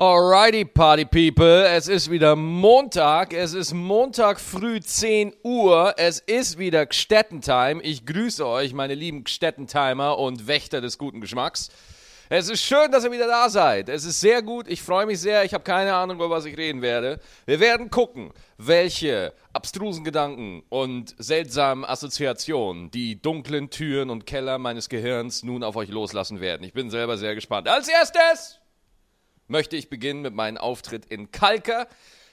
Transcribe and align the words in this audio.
Alrighty, 0.00 0.64
Party 0.64 1.04
People. 1.04 1.66
Es 1.66 1.88
ist 1.88 2.08
wieder 2.08 2.36
Montag. 2.36 3.32
Es 3.32 3.52
ist 3.52 3.74
Montag 3.74 4.38
früh 4.38 4.78
10 4.78 5.34
Uhr. 5.42 5.92
Es 5.96 6.20
ist 6.20 6.56
wieder 6.56 6.86
Gstettentime. 6.86 7.82
Ich 7.82 8.06
grüße 8.06 8.46
euch, 8.46 8.74
meine 8.74 8.94
lieben 8.94 9.24
Gstettentimer 9.24 10.16
und 10.16 10.46
Wächter 10.46 10.80
des 10.80 10.98
guten 10.98 11.20
Geschmacks. 11.20 11.70
Es 12.28 12.48
ist 12.48 12.62
schön, 12.62 12.92
dass 12.92 13.02
ihr 13.02 13.10
wieder 13.10 13.26
da 13.26 13.50
seid. 13.50 13.88
Es 13.88 14.04
ist 14.04 14.20
sehr 14.20 14.40
gut. 14.40 14.68
Ich 14.68 14.82
freue 14.82 15.04
mich 15.04 15.18
sehr. 15.18 15.42
Ich 15.42 15.52
habe 15.52 15.64
keine 15.64 15.92
Ahnung, 15.92 16.18
über 16.18 16.30
was 16.30 16.44
ich 16.44 16.56
reden 16.56 16.80
werde. 16.80 17.18
Wir 17.46 17.58
werden 17.58 17.90
gucken, 17.90 18.30
welche 18.56 19.32
abstrusen 19.52 20.04
Gedanken 20.04 20.62
und 20.68 21.16
seltsamen 21.18 21.84
Assoziationen 21.84 22.92
die 22.92 23.20
dunklen 23.20 23.68
Türen 23.68 24.10
und 24.10 24.26
Keller 24.26 24.58
meines 24.58 24.88
Gehirns 24.88 25.42
nun 25.42 25.64
auf 25.64 25.74
euch 25.74 25.88
loslassen 25.88 26.40
werden. 26.40 26.62
Ich 26.62 26.72
bin 26.72 26.88
selber 26.88 27.18
sehr 27.18 27.34
gespannt. 27.34 27.66
Als 27.66 27.88
erstes 27.88 28.57
möchte 29.48 29.76
ich 29.76 29.90
beginnen 29.90 30.22
mit 30.22 30.34
meinem 30.34 30.58
Auftritt 30.58 31.06
in 31.06 31.32
Kalka. 31.32 31.88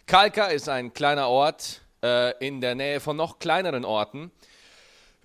Kalka 0.06 0.46
ist 0.48 0.70
ein 0.70 0.94
kleiner 0.94 1.30
Ort 1.30 1.82
äh, 2.04 2.38
in 2.46 2.62
der 2.62 2.76
Nähe 2.76 3.00
von 3.00 3.18
noch 3.18 3.40
kleineren 3.40 3.86
Orten. 3.86 4.32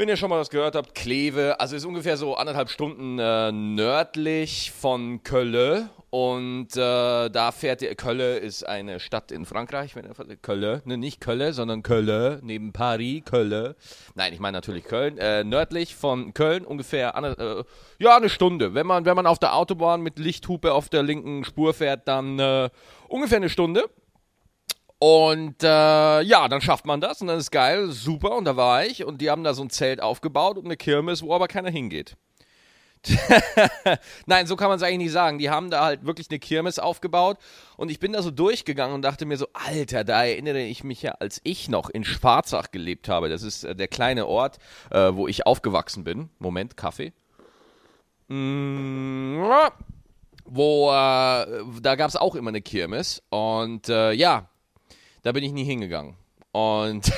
Wenn 0.01 0.09
ihr 0.09 0.17
schon 0.17 0.31
mal 0.31 0.41
was 0.41 0.49
gehört 0.49 0.77
habt, 0.77 0.95
Kleve, 0.95 1.61
also 1.61 1.77
ist 1.77 1.85
ungefähr 1.85 2.17
so 2.17 2.35
anderthalb 2.35 2.71
Stunden 2.71 3.19
äh, 3.19 3.53
nördlich 3.53 4.73
von 4.73 5.23
Köln. 5.23 5.91
Und 6.09 6.75
äh, 6.75 7.29
da 7.29 7.53
fährt 7.53 7.83
ihr, 7.83 7.95
Köln 7.95 8.43
ist 8.43 8.67
eine 8.67 8.99
Stadt 8.99 9.31
in 9.31 9.45
Frankreich, 9.45 9.95
wenn 9.97 10.07
ihr, 10.07 10.37
Köln, 10.37 10.81
ne, 10.87 10.97
nicht 10.97 11.21
Köln, 11.21 11.53
sondern 11.53 11.83
Köln, 11.83 12.41
neben 12.43 12.73
Paris, 12.73 13.27
Köln. 13.27 13.75
Nein, 14.15 14.33
ich 14.33 14.41
meine 14.41 14.57
natürlich 14.57 14.85
Köln. 14.85 15.19
Äh, 15.19 15.45
nördlich 15.45 15.95
von 15.95 16.33
Köln 16.33 16.65
ungefähr, 16.65 17.15
eine, 17.15 17.39
äh, 17.39 17.65
ja, 17.99 18.17
eine 18.17 18.31
Stunde. 18.31 18.73
Wenn 18.73 18.87
man, 18.87 19.05
wenn 19.05 19.17
man 19.17 19.27
auf 19.27 19.39
der 19.39 19.55
Autobahn 19.55 20.01
mit 20.01 20.19
Lichthupe 20.19 20.73
auf 20.73 20.89
der 20.89 21.03
linken 21.03 21.45
Spur 21.45 21.75
fährt, 21.75 22.09
dann 22.09 22.39
äh, 22.39 22.71
ungefähr 23.09 23.37
eine 23.37 23.51
Stunde. 23.51 23.85
Und 25.03 25.63
äh, 25.63 26.21
ja, 26.21 26.47
dann 26.49 26.61
schafft 26.61 26.85
man 26.85 27.01
das 27.01 27.23
und 27.23 27.29
dann 27.29 27.39
ist 27.39 27.51
geil, 27.51 27.91
super. 27.91 28.37
Und 28.37 28.45
da 28.45 28.57
war 28.57 28.85
ich 28.85 29.03
und 29.03 29.23
die 29.23 29.31
haben 29.31 29.43
da 29.43 29.55
so 29.55 29.63
ein 29.63 29.71
Zelt 29.71 30.03
aufgebaut 30.03 30.59
und 30.59 30.67
eine 30.67 30.77
Kirmes, 30.77 31.23
wo 31.23 31.35
aber 31.35 31.49
keiner 31.49 31.71
hingeht. 31.71 32.19
Nein, 34.27 34.47
so 34.47 34.57
kann 34.57 34.69
man 34.69 34.77
es 34.77 34.83
eigentlich 34.83 34.99
nicht 34.99 35.13
sagen. 35.13 35.39
Die 35.39 35.49
haben 35.49 35.71
da 35.71 35.85
halt 35.85 36.05
wirklich 36.05 36.29
eine 36.29 36.39
Kirmes 36.39 36.79
aufgebaut 36.79 37.39
und 37.79 37.91
ich 37.91 37.99
bin 37.99 38.13
da 38.13 38.21
so 38.21 38.31
durchgegangen 38.31 38.95
und 38.95 39.01
dachte 39.01 39.25
mir 39.25 39.39
so, 39.39 39.47
Alter, 39.55 40.05
da 40.05 40.23
erinnere 40.23 40.61
ich 40.61 40.85
mich 40.85 41.01
ja, 41.01 41.13
als 41.13 41.41
ich 41.45 41.71
noch 41.71 41.89
in 41.89 42.05
Schwarzach 42.05 42.71
gelebt 42.71 43.09
habe. 43.09 43.31
Das 43.31 43.43
ist 43.43 43.65
äh, 43.65 43.75
der 43.75 43.89
kleine 43.89 44.27
Ort, 44.27 44.59
äh, 44.91 45.15
wo 45.15 45.29
ich 45.29 45.47
aufgewachsen 45.47 46.05
bin. 46.05 46.29
Moment, 46.39 46.77
Kaffee. 46.77 47.15
Mm, 48.29 49.43
wo, 50.45 50.91
äh, 50.91 50.93
da 50.93 51.95
gab 51.97 52.11
es 52.11 52.17
auch 52.17 52.35
immer 52.35 52.51
eine 52.51 52.61
Kirmes 52.61 53.23
und 53.31 53.89
äh, 53.89 54.13
ja, 54.13 54.51
da 55.23 55.33
bin 55.33 55.45
ich 55.45 55.53
nie 55.53 55.65
hingegangen. 55.65 56.17
Und 56.53 57.13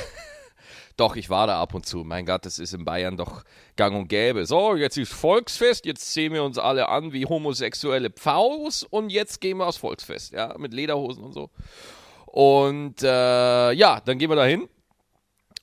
doch, 0.97 1.15
ich 1.15 1.29
war 1.29 1.47
da 1.47 1.61
ab 1.61 1.73
und 1.73 1.85
zu. 1.85 2.03
Mein 2.03 2.25
Gott, 2.25 2.45
das 2.45 2.59
ist 2.59 2.73
in 2.73 2.85
Bayern 2.85 3.17
doch 3.17 3.43
gang 3.75 3.95
und 3.95 4.07
gäbe. 4.07 4.45
So, 4.45 4.75
jetzt 4.75 4.97
ist 4.97 5.13
Volksfest, 5.13 5.85
jetzt 5.85 6.13
sehen 6.13 6.33
wir 6.33 6.43
uns 6.43 6.57
alle 6.57 6.89
an 6.89 7.13
wie 7.13 7.25
homosexuelle 7.25 8.09
Pfaus 8.09 8.83
und 8.83 9.09
jetzt 9.09 9.41
gehen 9.41 9.57
wir 9.57 9.67
aufs 9.67 9.77
Volksfest, 9.77 10.33
ja, 10.33 10.55
mit 10.57 10.73
Lederhosen 10.73 11.23
und 11.23 11.33
so. 11.33 11.49
Und 12.25 13.03
äh, 13.03 13.71
ja, 13.73 14.01
dann 14.03 14.17
gehen 14.17 14.29
wir 14.29 14.35
da 14.35 14.45
hin 14.45 14.67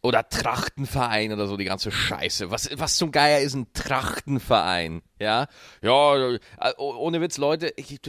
oder 0.03 0.29
Trachtenverein 0.29 1.33
oder 1.33 1.47
so, 1.47 1.57
die 1.57 1.65
ganze 1.65 1.91
Scheiße. 1.91 2.51
Was, 2.51 2.71
was 2.79 2.97
zum 2.97 3.13
Geier 3.13 3.41
ist 3.41 3.55
ein 3.55 3.67
Trachtenverein? 3.75 5.03
Ja, 5.19 5.47
ja, 5.83 6.33
äh, 6.33 6.39
ohne 6.79 7.21
Witz, 7.21 7.37
Leute, 7.37 7.73
ich, 7.77 8.01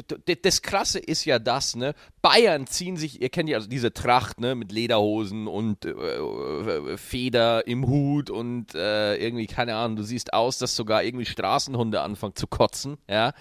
das 0.41 0.61
Krasse 0.61 0.99
ist 0.99 1.25
ja 1.25 1.39
das, 1.39 1.75
ne? 1.75 1.93
Bayern 2.21 2.67
ziehen 2.67 2.95
sich, 2.95 3.21
ihr 3.21 3.29
kennt 3.29 3.49
ja 3.49 3.57
also 3.57 3.67
diese 3.67 3.91
Tracht, 3.91 4.39
ne, 4.39 4.55
mit 4.55 4.71
Lederhosen 4.71 5.47
und 5.47 5.83
äh, 5.83 5.89
äh, 5.91 6.97
Feder 6.97 7.67
im 7.67 7.85
Hut 7.87 8.29
und 8.29 8.73
äh, 8.73 9.15
irgendwie, 9.17 9.47
keine 9.47 9.75
Ahnung, 9.75 9.97
du 9.97 10.03
siehst 10.03 10.33
aus, 10.33 10.57
dass 10.57 10.75
sogar 10.75 11.03
irgendwie 11.03 11.25
Straßenhunde 11.25 11.99
anfangen 11.99 12.35
zu 12.35 12.47
kotzen, 12.47 12.97
ja 13.09 13.33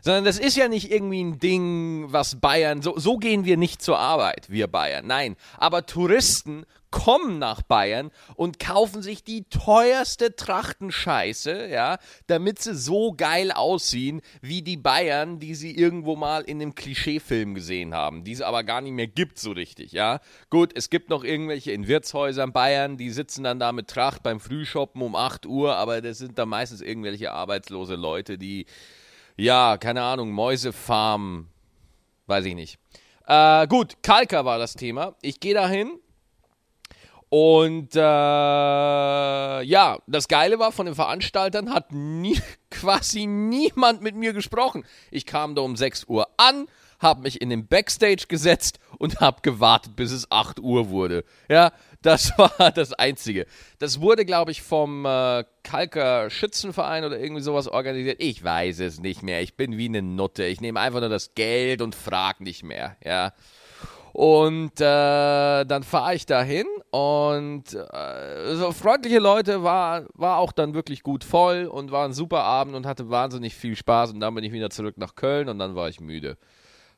sondern 0.00 0.24
das 0.24 0.38
ist 0.38 0.56
ja 0.56 0.68
nicht 0.68 0.90
irgendwie 0.90 1.22
ein 1.22 1.38
Ding, 1.38 2.12
was 2.12 2.40
Bayern, 2.40 2.82
so, 2.82 2.98
so 2.98 3.18
gehen 3.18 3.44
wir 3.44 3.56
nicht 3.56 3.82
zur 3.82 3.98
Arbeit, 3.98 4.48
wir 4.48 4.68
Bayern. 4.68 5.06
Nein, 5.06 5.36
aber 5.56 5.86
Touristen 5.86 6.64
kommen 6.90 7.38
nach 7.38 7.62
Bayern 7.62 8.10
und 8.36 8.58
kaufen 8.58 9.02
sich 9.02 9.24
die 9.24 9.44
teuerste 9.44 10.34
Trachtenscheiße, 10.36 11.68
ja, 11.68 11.98
damit 12.26 12.60
sie 12.60 12.74
so 12.74 13.12
geil 13.12 13.52
aussehen 13.52 14.20
wie 14.40 14.62
die 14.62 14.76
Bayern, 14.76 15.38
die 15.38 15.54
sie 15.54 15.76
irgendwo 15.76 16.16
mal 16.16 16.42
in 16.42 16.60
einem 16.60 16.74
Klischeefilm 16.74 17.54
gesehen 17.54 17.94
haben, 17.94 18.24
die 18.24 18.32
es 18.32 18.42
aber 18.42 18.64
gar 18.64 18.80
nicht 18.80 18.92
mehr 18.92 19.06
gibt 19.06 19.38
so 19.38 19.52
richtig, 19.52 19.92
ja. 19.92 20.20
Gut, 20.50 20.72
es 20.74 20.90
gibt 20.90 21.10
noch 21.10 21.24
irgendwelche 21.24 21.72
in 21.72 21.88
Wirtshäusern 21.88 22.52
Bayern, 22.52 22.96
die 22.96 23.10
sitzen 23.10 23.44
dann 23.44 23.58
da 23.58 23.72
mit 23.72 23.88
Tracht 23.88 24.22
beim 24.22 24.40
Frühshoppen 24.40 25.02
um 25.02 25.14
8 25.14 25.46
Uhr, 25.46 25.76
aber 25.76 26.00
das 26.00 26.18
sind 26.18 26.38
dann 26.38 26.48
meistens 26.48 26.80
irgendwelche 26.80 27.32
arbeitslose 27.32 27.94
Leute, 27.94 28.38
die 28.38 28.66
ja, 29.38 29.76
keine 29.78 30.02
Ahnung, 30.02 30.32
Mäusefarm, 30.32 31.46
weiß 32.26 32.44
ich 32.44 32.56
nicht. 32.56 32.78
Äh, 33.26 33.68
gut, 33.68 34.02
Kalka 34.02 34.44
war 34.44 34.58
das 34.58 34.74
Thema. 34.74 35.14
Ich 35.22 35.38
gehe 35.38 35.54
dahin 35.54 36.00
und 37.30 37.94
äh, 37.94 37.98
ja, 38.00 39.98
das 40.06 40.28
Geile 40.28 40.58
war, 40.58 40.72
von 40.72 40.86
den 40.86 40.94
Veranstaltern 40.94 41.72
hat 41.72 41.92
nie, 41.92 42.40
quasi 42.70 43.26
niemand 43.26 44.02
mit 44.02 44.14
mir 44.14 44.32
gesprochen. 44.32 44.84
Ich 45.10 45.26
kam 45.26 45.54
da 45.54 45.62
um 45.62 45.76
6 45.76 46.04
Uhr 46.04 46.28
an, 46.38 46.66
habe 46.98 47.22
mich 47.22 47.40
in 47.40 47.50
den 47.50 47.66
Backstage 47.66 48.24
gesetzt 48.28 48.78
und 48.98 49.20
habe 49.20 49.42
gewartet, 49.42 49.94
bis 49.94 50.10
es 50.10 50.30
8 50.30 50.58
Uhr 50.60 50.88
wurde. 50.88 51.24
Ja, 51.48 51.72
das 52.00 52.32
war 52.38 52.70
das 52.70 52.94
Einzige. 52.94 53.46
Das 53.78 54.00
wurde, 54.00 54.24
glaube 54.24 54.50
ich, 54.50 54.62
vom 54.62 55.04
äh, 55.04 55.44
Kalker 55.62 56.30
Schützenverein 56.30 57.04
oder 57.04 57.18
irgendwie 57.18 57.42
sowas 57.42 57.68
organisiert. 57.68 58.22
Ich 58.22 58.42
weiß 58.42 58.80
es 58.80 59.00
nicht 59.00 59.22
mehr. 59.22 59.42
Ich 59.42 59.54
bin 59.54 59.76
wie 59.76 59.86
eine 59.86 60.00
Nutte. 60.00 60.44
Ich 60.44 60.60
nehme 60.62 60.80
einfach 60.80 61.00
nur 61.00 61.10
das 61.10 61.34
Geld 61.34 61.82
und 61.82 61.94
frage 61.94 62.42
nicht 62.42 62.62
mehr. 62.62 62.96
Ja. 63.04 63.32
Und 64.12 64.80
äh, 64.80 65.64
dann 65.64 65.82
fahre 65.82 66.14
ich 66.14 66.26
dahin 66.26 66.66
und 66.90 67.74
äh, 67.74 68.54
so 68.54 68.72
freundliche 68.72 69.18
Leute 69.18 69.62
war, 69.62 70.06
war 70.14 70.38
auch 70.38 70.52
dann 70.52 70.74
wirklich 70.74 71.02
gut 71.02 71.24
voll 71.24 71.66
und 71.66 71.92
war 71.92 72.04
ein 72.04 72.12
super 72.12 72.42
Abend 72.42 72.74
und 72.74 72.86
hatte 72.86 73.10
wahnsinnig 73.10 73.54
viel 73.54 73.76
Spaß. 73.76 74.12
Und 74.12 74.20
dann 74.20 74.34
bin 74.34 74.44
ich 74.44 74.52
wieder 74.52 74.70
zurück 74.70 74.96
nach 74.96 75.14
Köln 75.14 75.48
und 75.48 75.58
dann 75.58 75.74
war 75.76 75.88
ich 75.88 76.00
müde. 76.00 76.30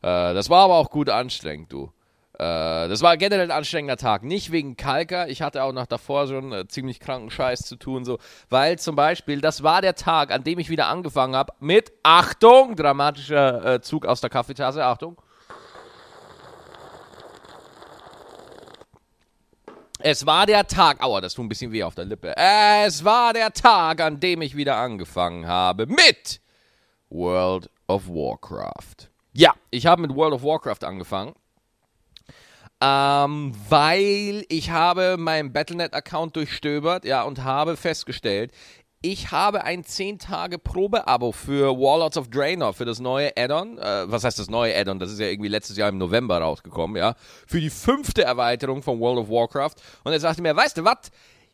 Äh, 0.02 0.34
das 0.34 0.48
war 0.50 0.64
aber 0.64 0.74
auch 0.74 0.90
gut 0.90 1.10
anstrengend, 1.10 1.72
du. 1.72 1.92
Äh, 2.40 2.88
das 2.88 3.02
war 3.02 3.18
generell 3.18 3.50
ein 3.50 3.50
anstrengender 3.50 3.98
Tag. 3.98 4.22
Nicht 4.22 4.50
wegen 4.50 4.76
Kalker. 4.76 5.28
Ich 5.28 5.42
hatte 5.42 5.62
auch 5.62 5.72
noch 5.72 5.84
davor 5.84 6.26
schon 6.26 6.52
äh, 6.52 6.66
ziemlich 6.68 6.98
kranken 6.98 7.30
Scheiß 7.30 7.60
zu 7.60 7.76
tun, 7.76 8.06
so. 8.06 8.18
Weil 8.48 8.78
zum 8.78 8.96
Beispiel, 8.96 9.42
das 9.42 9.62
war 9.62 9.82
der 9.82 9.94
Tag, 9.94 10.32
an 10.32 10.42
dem 10.42 10.58
ich 10.58 10.70
wieder 10.70 10.86
angefangen 10.86 11.36
habe 11.36 11.52
mit 11.60 11.92
Achtung, 12.02 12.76
dramatischer 12.76 13.74
äh, 13.74 13.80
Zug 13.82 14.06
aus 14.06 14.22
der 14.22 14.30
Kaffeetasse. 14.30 14.82
Achtung. 14.84 15.20
Es 20.02 20.26
war 20.26 20.46
der 20.46 20.66
Tag, 20.66 21.02
aua, 21.02 21.20
das 21.20 21.34
tut 21.34 21.44
ein 21.44 21.48
bisschen 21.48 21.72
weh 21.72 21.82
auf 21.82 21.94
der 21.94 22.04
Lippe. 22.04 22.34
Es 22.36 23.04
war 23.04 23.32
der 23.32 23.52
Tag, 23.52 24.00
an 24.00 24.20
dem 24.20 24.42
ich 24.42 24.56
wieder 24.56 24.76
angefangen 24.76 25.46
habe 25.46 25.86
mit 25.86 26.40
World 27.10 27.68
of 27.86 28.08
Warcraft. 28.08 29.10
Ja, 29.32 29.54
ich 29.70 29.86
habe 29.86 30.02
mit 30.02 30.14
World 30.14 30.34
of 30.34 30.42
Warcraft 30.42 30.84
angefangen 30.84 31.34
ähm, 32.80 33.54
weil 33.68 34.44
ich 34.48 34.70
habe 34.70 35.16
meinen 35.18 35.52
Battlenet-Account 35.52 36.34
durchstöbert, 36.36 37.04
ja, 37.04 37.22
und 37.22 37.44
habe 37.44 37.76
festgestellt, 37.76 38.52
ich 39.02 39.30
habe 39.30 39.64
ein 39.64 39.82
10 39.82 40.18
Tage 40.18 40.58
Probeabo 40.58 41.32
für 41.32 41.78
Warlords 41.78 42.18
of 42.18 42.28
Draenor, 42.28 42.74
für 42.74 42.84
das 42.84 43.00
neue 43.00 43.34
Add-on. 43.34 43.78
Äh, 43.78 44.10
was 44.10 44.24
heißt 44.24 44.38
das 44.38 44.50
neue 44.50 44.76
Add-on? 44.76 44.98
Das 44.98 45.10
ist 45.10 45.18
ja 45.18 45.26
irgendwie 45.26 45.48
letztes 45.48 45.78
Jahr 45.78 45.88
im 45.88 45.96
November 45.96 46.38
rausgekommen, 46.38 46.96
ja. 46.96 47.14
Für 47.46 47.60
die 47.60 47.70
fünfte 47.70 48.22
Erweiterung 48.22 48.82
von 48.82 49.00
World 49.00 49.20
of 49.20 49.30
Warcraft. 49.30 49.76
Und 50.04 50.12
er 50.12 50.20
sagte 50.20 50.42
mir, 50.42 50.54
weißt 50.54 50.76
du 50.76 50.84
was? 50.84 51.10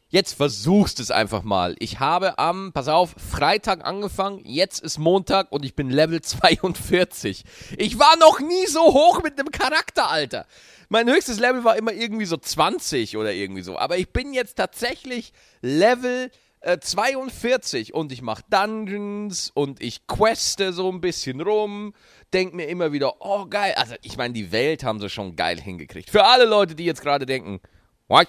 Jetzt 0.08 0.34
versuchst 0.34 0.98
es 0.98 1.10
einfach 1.10 1.44
mal. 1.44 1.76
Ich 1.78 2.00
habe 2.00 2.38
am, 2.38 2.72
pass 2.72 2.88
auf, 2.88 3.14
Freitag 3.16 3.84
angefangen, 3.84 4.40
jetzt 4.44 4.80
ist 4.80 4.98
Montag 4.98 5.50
und 5.52 5.64
ich 5.64 5.74
bin 5.74 5.90
Level 5.90 6.20
42. 6.20 7.44
Ich 7.76 7.98
war 7.98 8.16
noch 8.16 8.40
nie 8.40 8.66
so 8.66 8.80
hoch 8.80 9.22
mit 9.22 9.38
einem 9.38 9.50
Charakter, 9.50 10.08
Alter. 10.10 10.46
Mein 10.88 11.08
höchstes 11.08 11.40
Level 11.40 11.64
war 11.64 11.76
immer 11.76 11.92
irgendwie 11.92 12.26
so 12.26 12.36
20 12.36 13.16
oder 13.16 13.32
irgendwie 13.32 13.62
so. 13.62 13.78
Aber 13.78 13.98
ich 13.98 14.10
bin 14.10 14.32
jetzt 14.32 14.56
tatsächlich 14.56 15.32
Level 15.60 16.30
äh, 16.60 16.78
42 16.78 17.94
und 17.94 18.12
ich 18.12 18.22
mache 18.22 18.42
Dungeons 18.50 19.50
und 19.54 19.82
ich 19.82 20.06
queste 20.06 20.72
so 20.72 20.90
ein 20.90 21.00
bisschen 21.00 21.40
rum. 21.40 21.94
Denk 22.32 22.54
mir 22.54 22.66
immer 22.66 22.92
wieder, 22.92 23.14
oh 23.20 23.46
geil. 23.46 23.74
Also 23.76 23.94
ich 24.02 24.16
meine, 24.16 24.34
die 24.34 24.52
Welt 24.52 24.84
haben 24.84 25.00
sie 25.00 25.08
schon 25.08 25.36
geil 25.36 25.60
hingekriegt. 25.60 26.10
Für 26.10 26.24
alle 26.24 26.44
Leute, 26.44 26.74
die 26.74 26.84
jetzt 26.84 27.02
gerade 27.02 27.26
denken, 27.26 27.60
what? 28.08 28.28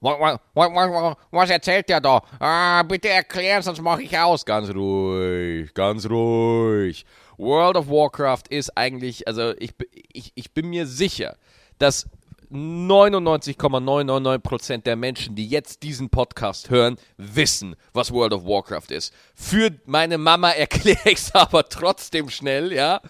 Was, 0.00 0.18
was, 0.18 0.38
was, 0.54 1.16
was, 1.30 1.50
erzählt 1.50 1.88
der 1.88 2.00
da? 2.00 2.22
Ah, 2.38 2.82
bitte 2.84 3.10
erklären, 3.10 3.62
sonst 3.62 3.82
mache 3.82 4.02
ich 4.02 4.16
aus. 4.16 4.46
Ganz 4.46 4.70
ruhig, 4.70 5.74
ganz 5.74 6.08
ruhig. 6.08 7.04
World 7.36 7.76
of 7.76 7.88
Warcraft 7.88 8.44
ist 8.48 8.76
eigentlich, 8.76 9.26
also 9.28 9.54
ich, 9.58 9.72
ich, 10.12 10.32
ich 10.34 10.52
bin 10.52 10.70
mir 10.70 10.86
sicher, 10.86 11.36
dass 11.78 12.06
99,999% 12.52 14.82
der 14.82 14.96
Menschen, 14.96 15.36
die 15.36 15.46
jetzt 15.46 15.82
diesen 15.82 16.08
Podcast 16.10 16.68
hören, 16.70 16.96
wissen, 17.16 17.76
was 17.92 18.12
World 18.12 18.32
of 18.32 18.44
Warcraft 18.44 18.90
ist. 18.90 19.14
Für 19.34 19.70
meine 19.86 20.18
Mama 20.18 20.50
erkläre 20.58 21.10
ich 21.10 21.18
es 21.18 21.34
aber 21.34 21.68
trotzdem 21.68 22.28
schnell, 22.28 22.72
ja. 22.72 23.00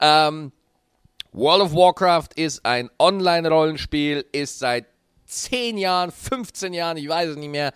Ähm, 0.00 0.52
World 1.32 1.62
of 1.62 1.74
Warcraft 1.74 2.28
ist 2.36 2.64
ein 2.64 2.88
Online-Rollenspiel, 2.98 4.24
ist 4.32 4.60
seit 4.60 4.86
10 5.26 5.78
Jahren, 5.78 6.12
15 6.12 6.72
Jahren, 6.72 6.96
ich 6.96 7.08
weiß 7.08 7.30
es 7.30 7.36
nicht 7.36 7.50
mehr, 7.50 7.72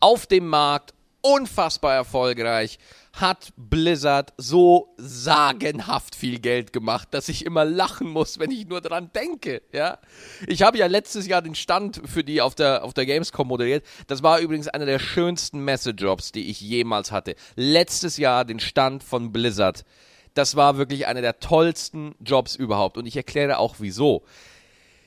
auf 0.00 0.26
dem 0.26 0.46
Markt, 0.46 0.94
unfassbar 1.22 1.94
erfolgreich 1.94 2.78
hat 3.12 3.52
Blizzard 3.56 4.32
so 4.38 4.94
sagenhaft 4.96 6.14
viel 6.14 6.40
Geld 6.40 6.72
gemacht, 6.72 7.08
dass 7.12 7.28
ich 7.28 7.44
immer 7.44 7.64
lachen 7.64 8.08
muss, 8.08 8.38
wenn 8.38 8.50
ich 8.50 8.66
nur 8.66 8.80
dran 8.80 9.10
denke, 9.14 9.62
ja. 9.72 9.98
Ich 10.46 10.62
habe 10.62 10.78
ja 10.78 10.86
letztes 10.86 11.26
Jahr 11.26 11.42
den 11.42 11.54
Stand 11.54 12.00
für 12.06 12.24
die 12.24 12.40
auf 12.40 12.54
der, 12.54 12.84
auf 12.84 12.94
der 12.94 13.06
Gamescom 13.06 13.46
moderiert. 13.46 13.84
Das 14.06 14.22
war 14.22 14.40
übrigens 14.40 14.68
einer 14.68 14.86
der 14.86 14.98
schönsten 14.98 15.64
Messejobs, 15.64 16.32
die 16.32 16.50
ich 16.50 16.60
jemals 16.60 17.12
hatte. 17.12 17.34
Letztes 17.54 18.16
Jahr 18.16 18.44
den 18.44 18.60
Stand 18.60 19.02
von 19.02 19.30
Blizzard. 19.30 19.84
Das 20.34 20.56
war 20.56 20.78
wirklich 20.78 21.06
einer 21.06 21.20
der 21.20 21.38
tollsten 21.40 22.14
Jobs 22.20 22.56
überhaupt. 22.56 22.96
Und 22.96 23.04
ich 23.06 23.16
erkläre 23.16 23.58
auch 23.58 23.76
wieso 23.78 24.24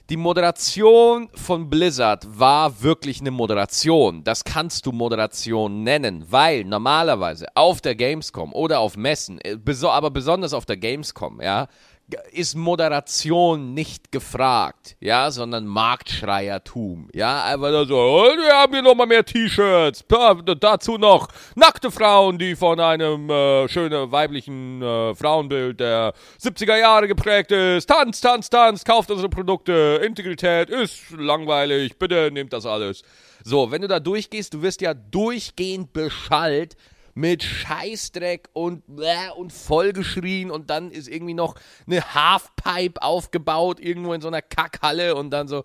die 0.10 0.18
Moderation 0.18 1.30
von 1.34 1.68
Blizzard 1.68 2.28
war 2.40 2.84
wirklich 2.84 3.22
eine 3.22 3.32
Moderation. 3.32 4.24
Das 4.24 4.44
kannst 4.44 4.86
du 4.86 4.92
Moderation 4.92 5.82
nennen, 5.82 6.26
weil 6.30 6.64
normalerweise 6.64 7.48
auf 7.56 7.82
der 7.82 7.96
Gamescom 7.96 8.54
oder 8.54 8.80
auf 8.80 8.98
Messen, 8.98 9.40
äh, 9.42 9.58
aber 9.90 10.12
besonders 10.12 10.54
auf 10.54 10.66
der 10.66 10.78
Gamescom, 10.78 11.42
ja, 11.42 11.68
ist 12.32 12.56
Moderation 12.56 13.74
nicht 13.74 14.12
gefragt, 14.12 14.96
ja, 15.00 15.32
sondern 15.32 15.66
Marktschreiertum, 15.66 17.10
ja, 17.14 17.44
einfach 17.46 17.72
nur 17.72 17.88
so, 17.88 17.98
oh, 17.98 18.24
wir 18.26 18.54
haben 18.54 18.74
hier 18.74 18.84
nochmal 18.84 19.08
mehr 19.08 19.26
T-Shirts, 19.26 20.06
dazu 20.60 20.98
noch 20.98 21.28
nackte 21.56 21.90
Frauen, 21.90 22.38
die 22.38 22.56
von 22.56 22.80
einem 22.80 23.30
äh, 23.30 23.68
schönen 23.68 24.12
weiblichen 24.12 24.82
äh, 24.84 25.16
Frauenbild 25.16 25.80
der 25.80 26.14
70er 26.40 26.78
Jahre 26.78 27.08
geprägt 27.08 27.52
ist, 27.52 27.88
Tanz, 27.88 28.22
Tanz, 28.22 28.50
Tanz, 28.50 28.84
kauft 28.84 29.10
unsere 29.10 29.30
Produkte, 29.30 30.00
Integrität 30.06 30.70
ist 30.70 31.10
langweilig, 31.18 31.98
bitte 31.98 32.30
nehmt 32.32 32.54
das 32.54 32.68
alles. 32.68 33.02
So, 33.44 33.72
wenn 33.72 33.82
du 33.82 33.88
da 33.88 34.00
durchgehst, 34.00 34.54
du 34.54 34.62
wirst 34.62 34.82
ja 34.82 34.94
durchgehend 34.94 35.92
beschallt 35.94 36.76
mit 37.16 37.44
Scheißdreck 37.44 38.50
und, 38.54 38.84
und 39.38 39.54
vollgeschrien 39.54 40.52
und 40.52 40.70
dann 40.70 40.92
ist 40.92 41.08
irgendwie 41.08 41.34
noch 41.34 41.56
eine 41.88 42.14
Halfpipe 42.14 43.02
aufgebaut, 43.02 43.80
irgendwo 43.80 44.14
in 44.14 44.22
so 44.22 44.28
einer 44.28 44.42
Kackhalle 44.42 45.16
und 45.16 45.32
dann 45.32 45.48
so. 45.48 45.64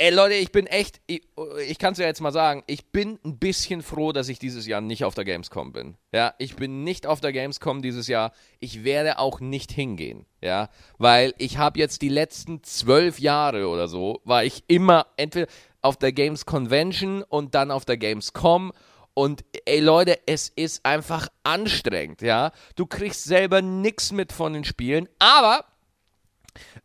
Ey 0.00 0.10
Leute, 0.14 0.34
ich 0.34 0.52
bin 0.52 0.68
echt, 0.68 1.00
ich, 1.08 1.22
ich 1.66 1.76
kann 1.76 1.92
es 1.92 1.98
ja 1.98 2.06
jetzt 2.06 2.20
mal 2.20 2.30
sagen, 2.30 2.62
ich 2.68 2.92
bin 2.92 3.18
ein 3.24 3.36
bisschen 3.36 3.82
froh, 3.82 4.12
dass 4.12 4.28
ich 4.28 4.38
dieses 4.38 4.64
Jahr 4.64 4.80
nicht 4.80 5.04
auf 5.04 5.16
der 5.16 5.24
Gamescom 5.24 5.72
bin. 5.72 5.96
Ja, 6.12 6.34
ich 6.38 6.54
bin 6.54 6.84
nicht 6.84 7.04
auf 7.04 7.20
der 7.20 7.32
Gamescom 7.32 7.82
dieses 7.82 8.06
Jahr. 8.06 8.30
Ich 8.60 8.84
werde 8.84 9.18
auch 9.18 9.40
nicht 9.40 9.72
hingehen. 9.72 10.24
Ja, 10.40 10.68
weil 10.98 11.34
ich 11.38 11.58
habe 11.58 11.80
jetzt 11.80 12.02
die 12.02 12.10
letzten 12.10 12.62
zwölf 12.62 13.18
Jahre 13.18 13.66
oder 13.66 13.88
so, 13.88 14.20
war 14.22 14.44
ich 14.44 14.62
immer 14.68 15.06
entweder 15.16 15.48
auf 15.82 15.96
der 15.96 16.12
Games 16.12 16.46
Convention 16.46 17.24
und 17.24 17.56
dann 17.56 17.72
auf 17.72 17.84
der 17.84 17.96
Gamescom 17.96 18.72
und 19.18 19.44
ey 19.64 19.80
Leute, 19.80 20.16
es 20.26 20.48
ist 20.48 20.86
einfach 20.86 21.26
anstrengend, 21.42 22.22
ja. 22.22 22.52
Du 22.76 22.86
kriegst 22.86 23.24
selber 23.24 23.62
nichts 23.62 24.12
mit 24.12 24.30
von 24.32 24.52
den 24.52 24.62
Spielen, 24.62 25.08
aber 25.18 25.64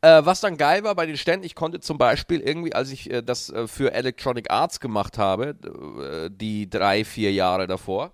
äh, 0.01 0.25
was 0.25 0.41
dann 0.41 0.57
geil 0.57 0.83
war 0.83 0.95
bei 0.95 1.05
den 1.05 1.15
Ständen, 1.15 1.45
ich 1.45 1.53
konnte 1.53 1.79
zum 1.79 1.99
Beispiel 1.99 2.39
irgendwie, 2.39 2.73
als 2.73 2.89
ich 2.89 3.11
äh, 3.11 3.21
das 3.21 3.51
äh, 3.51 3.67
für 3.67 3.93
Electronic 3.93 4.49
Arts 4.49 4.79
gemacht 4.79 5.19
habe, 5.19 5.55
äh, 6.01 6.35
die 6.35 6.67
drei, 6.67 7.05
vier 7.05 7.31
Jahre 7.31 7.67
davor, 7.67 8.11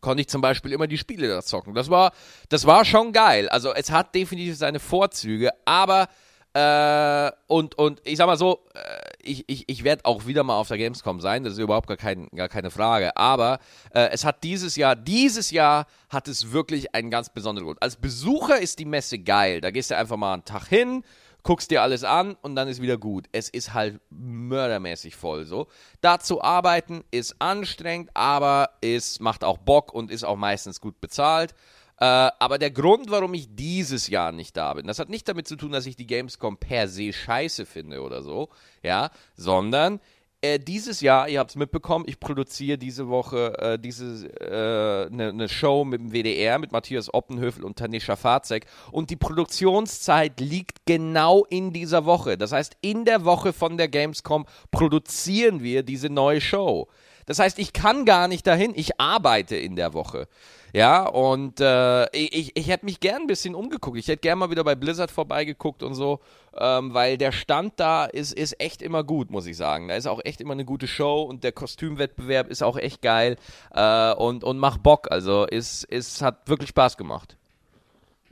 konnte 0.00 0.22
ich 0.22 0.28
zum 0.28 0.40
Beispiel 0.40 0.72
immer 0.72 0.88
die 0.88 0.98
Spiele 0.98 1.28
da 1.28 1.42
zocken. 1.42 1.72
Das 1.72 1.88
war, 1.88 2.10
das 2.48 2.66
war 2.66 2.84
schon 2.84 3.12
geil. 3.12 3.48
Also 3.48 3.74
es 3.74 3.92
hat 3.92 4.12
definitiv 4.12 4.56
seine 4.56 4.80
Vorzüge, 4.80 5.52
aber 5.64 6.08
äh, 6.52 7.30
und, 7.46 7.78
und 7.78 8.00
ich 8.02 8.16
sag 8.16 8.26
mal 8.26 8.36
so, 8.36 8.66
äh, 8.74 9.05
ich, 9.26 9.44
ich, 9.46 9.64
ich 9.68 9.84
werde 9.84 10.04
auch 10.04 10.26
wieder 10.26 10.42
mal 10.42 10.56
auf 10.56 10.68
der 10.68 10.78
Gamescom 10.78 11.20
sein, 11.20 11.44
das 11.44 11.54
ist 11.54 11.58
überhaupt 11.58 11.86
gar, 11.86 11.96
kein, 11.96 12.28
gar 12.34 12.48
keine 12.48 12.70
Frage. 12.70 13.16
Aber 13.16 13.58
äh, 13.92 14.08
es 14.10 14.24
hat 14.24 14.44
dieses 14.44 14.76
Jahr, 14.76 14.96
dieses 14.96 15.50
Jahr 15.50 15.86
hat 16.08 16.28
es 16.28 16.52
wirklich 16.52 16.94
einen 16.94 17.10
ganz 17.10 17.30
besonderen 17.30 17.66
Grund. 17.66 17.82
Als 17.82 17.96
Besucher 17.96 18.60
ist 18.60 18.78
die 18.78 18.84
Messe 18.84 19.18
geil. 19.18 19.60
Da 19.60 19.70
gehst 19.70 19.90
du 19.90 19.96
einfach 19.96 20.16
mal 20.16 20.34
einen 20.34 20.44
Tag 20.44 20.66
hin, 20.68 21.02
guckst 21.42 21.70
dir 21.70 21.82
alles 21.82 22.02
an 22.02 22.36
und 22.42 22.56
dann 22.56 22.68
ist 22.68 22.82
wieder 22.82 22.98
gut. 22.98 23.26
Es 23.32 23.48
ist 23.48 23.72
halt 23.72 24.00
mördermäßig 24.10 25.14
voll 25.14 25.44
so. 25.44 25.68
Da 26.00 26.18
zu 26.18 26.42
arbeiten 26.42 27.04
ist 27.10 27.36
anstrengend, 27.40 28.10
aber 28.14 28.70
es 28.80 29.20
macht 29.20 29.44
auch 29.44 29.58
Bock 29.58 29.92
und 29.92 30.10
ist 30.10 30.24
auch 30.24 30.36
meistens 30.36 30.80
gut 30.80 31.00
bezahlt. 31.00 31.54
Äh, 31.98 32.04
aber 32.04 32.58
der 32.58 32.70
Grund, 32.70 33.10
warum 33.10 33.32
ich 33.34 33.54
dieses 33.54 34.08
Jahr 34.08 34.32
nicht 34.32 34.56
da 34.56 34.74
bin, 34.74 34.86
das 34.86 34.98
hat 34.98 35.08
nicht 35.08 35.28
damit 35.28 35.48
zu 35.48 35.56
tun, 35.56 35.72
dass 35.72 35.86
ich 35.86 35.96
die 35.96 36.06
Gamescom 36.06 36.58
per 36.58 36.88
se 36.88 37.12
scheiße 37.12 37.64
finde 37.64 38.02
oder 38.02 38.22
so, 38.22 38.50
ja, 38.82 39.10
sondern 39.34 40.00
äh, 40.42 40.58
dieses 40.58 41.00
Jahr, 41.00 41.28
ihr 41.28 41.40
habt 41.40 41.50
es 41.50 41.56
mitbekommen, 41.56 42.04
ich 42.06 42.20
produziere 42.20 42.76
diese 42.76 43.08
Woche 43.08 43.54
äh, 43.58 45.08
eine 45.10 45.28
äh, 45.28 45.32
ne 45.32 45.48
Show 45.48 45.84
mit 45.84 46.00
dem 46.00 46.12
WDR 46.12 46.58
mit 46.58 46.72
Matthias 46.72 47.12
Oppenhöfel 47.12 47.64
und 47.64 47.78
Tanisha 47.78 48.16
Farzek 48.16 48.66
und 48.92 49.08
die 49.08 49.16
Produktionszeit 49.16 50.38
liegt 50.38 50.84
genau 50.84 51.46
in 51.46 51.72
dieser 51.72 52.04
Woche. 52.04 52.36
Das 52.36 52.52
heißt, 52.52 52.76
in 52.82 53.06
der 53.06 53.24
Woche 53.24 53.54
von 53.54 53.78
der 53.78 53.88
Gamescom 53.88 54.44
produzieren 54.70 55.62
wir 55.62 55.82
diese 55.82 56.10
neue 56.10 56.42
Show. 56.42 56.88
Das 57.26 57.40
heißt, 57.40 57.58
ich 57.58 57.72
kann 57.72 58.04
gar 58.04 58.28
nicht 58.28 58.46
dahin, 58.46 58.72
ich 58.74 59.00
arbeite 59.00 59.56
in 59.56 59.76
der 59.76 59.94
Woche. 59.94 60.28
Ja, 60.72 61.04
und 61.04 61.60
äh, 61.60 62.04
ich, 62.10 62.56
ich 62.56 62.68
hätte 62.68 62.84
mich 62.84 63.00
gern 63.00 63.22
ein 63.22 63.26
bisschen 63.26 63.54
umgeguckt. 63.54 63.98
Ich 63.98 64.08
hätte 64.08 64.20
gern 64.20 64.38
mal 64.38 64.50
wieder 64.50 64.62
bei 64.62 64.74
Blizzard 64.74 65.10
vorbeigeguckt 65.10 65.82
und 65.82 65.94
so, 65.94 66.20
ähm, 66.56 66.92
weil 66.92 67.16
der 67.18 67.32
Stand 67.32 67.74
da 67.76 68.04
ist, 68.04 68.32
ist 68.32 68.60
echt 68.60 68.82
immer 68.82 69.02
gut, 69.02 69.30
muss 69.30 69.46
ich 69.46 69.56
sagen. 69.56 69.88
Da 69.88 69.96
ist 69.96 70.06
auch 70.06 70.20
echt 70.24 70.40
immer 70.40 70.52
eine 70.52 70.64
gute 70.64 70.86
Show 70.86 71.22
und 71.22 71.44
der 71.44 71.52
Kostümwettbewerb 71.52 72.48
ist 72.48 72.62
auch 72.62 72.76
echt 72.76 73.00
geil 73.02 73.36
äh, 73.74 74.12
und, 74.14 74.44
und 74.44 74.58
macht 74.58 74.82
Bock. 74.82 75.10
Also 75.10 75.46
es 75.46 75.82
ist, 75.82 76.20
hat 76.22 76.48
wirklich 76.48 76.68
Spaß 76.70 76.96
gemacht. 76.96 77.36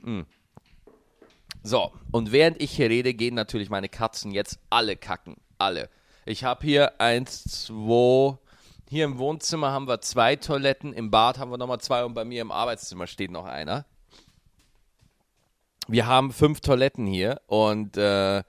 Mhm. 0.01 0.25
So, 1.63 1.91
und 2.11 2.31
während 2.31 2.61
ich 2.61 2.71
hier 2.71 2.91
rede, 2.91 3.15
gehen 3.15 3.33
natürlich 3.33 3.71
meine 3.71 3.89
Katzen 3.89 4.31
jetzt 4.31 4.59
alle 4.69 4.95
kacken. 4.95 5.35
Alle. 5.57 5.89
Ich 6.27 6.43
habe 6.43 6.63
hier 6.63 7.01
eins, 7.01 7.43
zwei, 7.43 8.37
hier 8.95 9.03
im 9.05 9.17
Wohnzimmer 9.17 9.71
haben 9.71 9.89
wir 9.89 9.99
zwei 9.99 10.37
Toiletten, 10.37 10.93
im 10.93 11.11
Bad 11.11 11.37
haben 11.37 11.51
wir 11.51 11.57
nochmal 11.57 11.81
zwei 11.81 12.05
und 12.05 12.13
bei 12.13 12.23
mir 12.23 12.41
im 12.41 12.49
Arbeitszimmer 12.49 13.07
steht 13.07 13.29
noch 13.29 13.43
einer. 13.43 13.85
Wir 15.89 16.07
haben 16.07 16.31
fünf 16.31 16.61
Toiletten 16.61 17.05
hier 17.05 17.41
und 17.47 17.97
äh, 17.97 18.41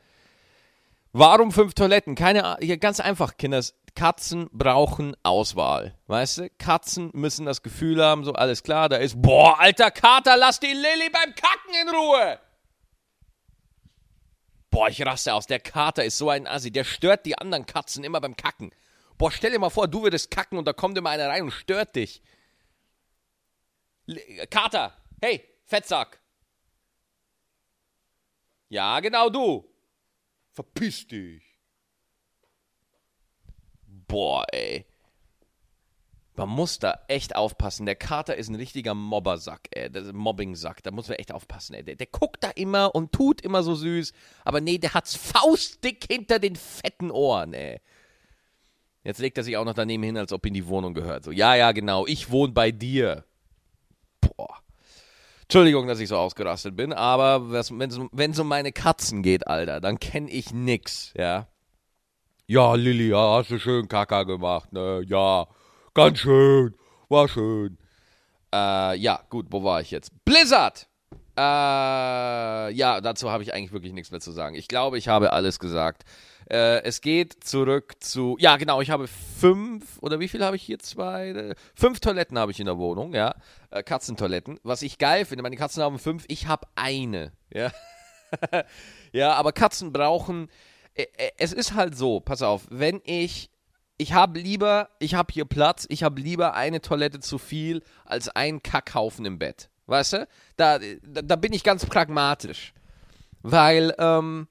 warum 1.12 1.50
fünf 1.50 1.75
Toiletten? 1.75 2.15
Keine 2.15 2.45
Ahnung, 2.45 2.79
ganz 2.79 3.00
einfach, 3.00 3.37
Kinders. 3.37 3.75
Katzen 3.97 4.49
brauchen 4.53 5.17
Auswahl. 5.25 5.95
Weißt 6.07 6.38
du? 6.38 6.50
Katzen 6.59 7.11
müssen 7.12 7.45
das 7.45 7.62
Gefühl 7.62 8.05
haben, 8.05 8.25
so 8.25 8.33
alles 8.33 8.62
klar, 8.62 8.88
da 8.88 8.97
ist, 8.99 9.21
boah, 9.21 9.59
alter 9.59 9.91
Kater, 9.91 10.37
lass 10.37 10.61
die 10.61 10.67
Lilly 10.67 11.11
beim 11.11 11.35
Kacken 11.35 11.75
in 11.83 11.88
Ruhe. 11.88 12.38
Boah, 14.71 14.88
ich 14.88 15.05
raste 15.05 15.35
aus. 15.35 15.47
Der 15.47 15.59
Kater 15.59 16.05
ist 16.05 16.19
so 16.19 16.31
ein 16.31 16.47
Assi, 16.47 16.71
der 16.71 16.85
stört 16.85 17.26
die 17.26 17.37
anderen 17.37 17.67
Katzen 17.67 18.05
immer 18.05 18.21
beim 18.21 18.37
Kacken. 18.37 18.71
Boah, 19.19 19.31
stell 19.31 19.51
dir 19.51 19.59
mal 19.59 19.71
vor, 19.71 19.89
du 19.89 20.03
würdest 20.03 20.31
kacken 20.31 20.59
und 20.59 20.67
da 20.67 20.73
kommt 20.73 20.99
immer 20.99 21.11
einer 21.11 21.29
rein 21.29 21.43
und 21.43 21.51
stört 21.51 21.97
dich. 21.97 22.23
Kater, 24.51 24.97
hey, 25.21 25.43
Fettsack. 25.65 26.21
Ja, 28.69 29.01
genau 29.01 29.31
du. 29.31 29.69
Verpiss 30.53 31.07
dich. 31.07 31.43
Boah, 33.87 34.45
ey. 34.53 34.87
Man 36.37 36.51
muss 36.51 36.79
da 36.79 37.01
echt 37.09 37.35
aufpassen. 37.35 37.87
Der 37.87 37.97
Kater 37.97 38.37
ist 38.37 38.49
ein 38.49 38.57
richtiger 38.57 38.95
Mobbersack, 38.95 39.69
ey. 39.71 39.91
Das 39.91 40.05
ist 40.05 40.11
ein 40.11 40.17
Mobbingsack. 40.17 40.83
Da 40.83 40.91
muss 40.91 41.09
man 41.09 41.19
echt 41.19 41.33
aufpassen, 41.33 41.75
ey. 41.75 41.83
Der, 41.83 41.97
der, 41.97 42.07
guckt 42.07 42.45
da 42.45 42.51
immer 42.51 42.95
und 42.95 43.13
tut 43.13 43.41
immer 43.41 43.63
so 43.63 43.75
süß. 43.75 44.13
Aber 44.45 44.61
nee, 44.61 44.77
der 44.79 44.93
hat's 44.93 45.17
faustdick 45.17 46.07
hinter 46.11 46.39
den 46.39 46.57
fetten 46.57 47.11
Ohren, 47.11 47.55
ey. 47.55 47.81
Jetzt 49.07 49.21
legt 49.21 49.39
er 49.39 49.45
sich 49.45 49.57
auch 49.57 49.65
noch 49.65 49.75
daneben 49.75 50.03
hin, 50.03 50.17
als 50.17 50.33
ob 50.33 50.45
ihm 50.47 50.55
die 50.55 50.67
Wohnung 50.67 50.93
gehört. 50.93 51.23
So, 51.23 51.31
ja, 51.31 51.55
ja, 51.55 51.71
genau, 51.71 52.09
ich 52.09 52.33
wohne 52.33 52.53
bei 52.53 52.73
dir. 52.73 53.25
Boah. 54.21 54.59
Entschuldigung, 55.43 55.87
dass 55.87 56.01
ich 56.01 56.09
so 56.09 56.17
ausgerastet 56.17 56.75
bin, 56.75 56.93
aber 56.93 57.53
wenn 57.53 58.31
es 58.33 58.39
um 58.41 58.49
meine 58.49 58.73
Katzen 58.73 59.23
geht, 59.23 59.47
Alter, 59.47 59.81
dann 59.81 60.01
kenne 60.01 60.29
ich 60.29 60.53
nix, 60.53 61.13
ja. 61.17 61.47
Ja, 62.49 62.75
Lilly, 62.75 63.11
ja, 63.11 63.37
hast 63.37 63.53
du 63.53 63.61
schön 63.61 63.87
Kaka 63.87 64.25
gemacht, 64.25 64.73
ne? 64.73 65.05
Ja, 65.07 65.47
ganz 65.95 66.19
schön, 66.19 66.75
war 67.09 67.29
schön. 67.29 67.79
Äh, 68.53 68.97
ja, 68.97 69.21
gut, 69.31 69.47
wo 69.51 69.63
war 69.63 69.81
ich 69.81 69.93
jetzt? 69.93 70.11
Blizzard! 70.25 70.89
Äh, 71.39 72.73
ja, 72.73 73.01
dazu 73.01 73.31
habe 73.31 73.45
ich 73.45 73.55
eigentlich 73.55 73.73
wirklich 73.73 73.93
nichts 73.93 74.11
mehr 74.11 74.21
zu 74.21 74.33
sagen. 74.33 74.57
Ich 74.57 74.67
glaube, 74.67 74.99
ich 74.99 75.07
habe 75.07 75.33
alles 75.33 75.61
gesagt. 75.61 76.05
Äh, 76.50 76.83
es 76.83 77.00
geht 77.00 77.45
zurück 77.45 77.95
zu. 78.00 78.37
Ja, 78.38 78.57
genau, 78.57 78.81
ich 78.81 78.91
habe 78.91 79.09
fünf, 79.09 79.99
oder 80.00 80.21
wie 80.21 80.29
viel 80.29 80.45
habe 80.45 80.57
ich 80.57 80.62
hier? 80.62 80.79
Zwei? 80.79 81.29
Äh, 81.29 81.55
fünf 81.75 82.00
Toiletten 82.00 82.38
habe 82.38 82.53
ich 82.53 82.61
in 82.61 82.67
der 82.67 82.79
Wohnung, 82.79 83.15
ja. 83.15 83.35
Äh, 83.71 83.83
Katzentoiletten. 83.83 84.61
Was 84.62 84.83
ich 84.83 84.99
geil 84.99 85.25
finde, 85.25 85.43
meine 85.43 85.57
Katzen 85.57 85.83
haben 85.83 85.99
fünf, 85.99 86.25
ich 86.29 86.47
habe 86.47 86.67
eine, 86.76 87.33
ja. 87.53 87.73
ja, 89.12 89.33
aber 89.35 89.53
Katzen 89.53 89.93
brauchen. 89.93 90.49
Äh, 90.95 91.07
äh, 91.17 91.31
es 91.38 91.53
ist 91.53 91.75
halt 91.75 91.97
so, 91.97 92.21
pass 92.21 92.43
auf, 92.43 92.67
wenn 92.71 93.00
ich 93.05 93.50
ich 93.99 94.12
habe 94.12 94.38
lieber, 94.38 94.91
ich 94.99 95.15
habe 95.15 95.33
hier 95.33 95.47
Platz, 95.47 95.87
ich 95.88 96.03
habe 96.03 96.21
lieber 96.21 96.55
eine 96.55 96.83
Toilette 96.83 97.21
zu 97.21 97.38
viel 97.38 97.83
als 98.05 98.29
einen 98.29 98.62
Kackhaufen 98.62 99.25
im 99.25 99.38
Bett. 99.38 99.71
Weißt 99.87 100.15
du? 100.15 100.29
Da, 100.57 100.79
da, 100.79 101.23
da 101.23 101.37
bin 101.37 101.53
ich 101.53 101.65
ganz 101.65 101.87
pragmatisch. 101.87 102.75
Weil, 103.43 103.95
ähm, 103.99 104.49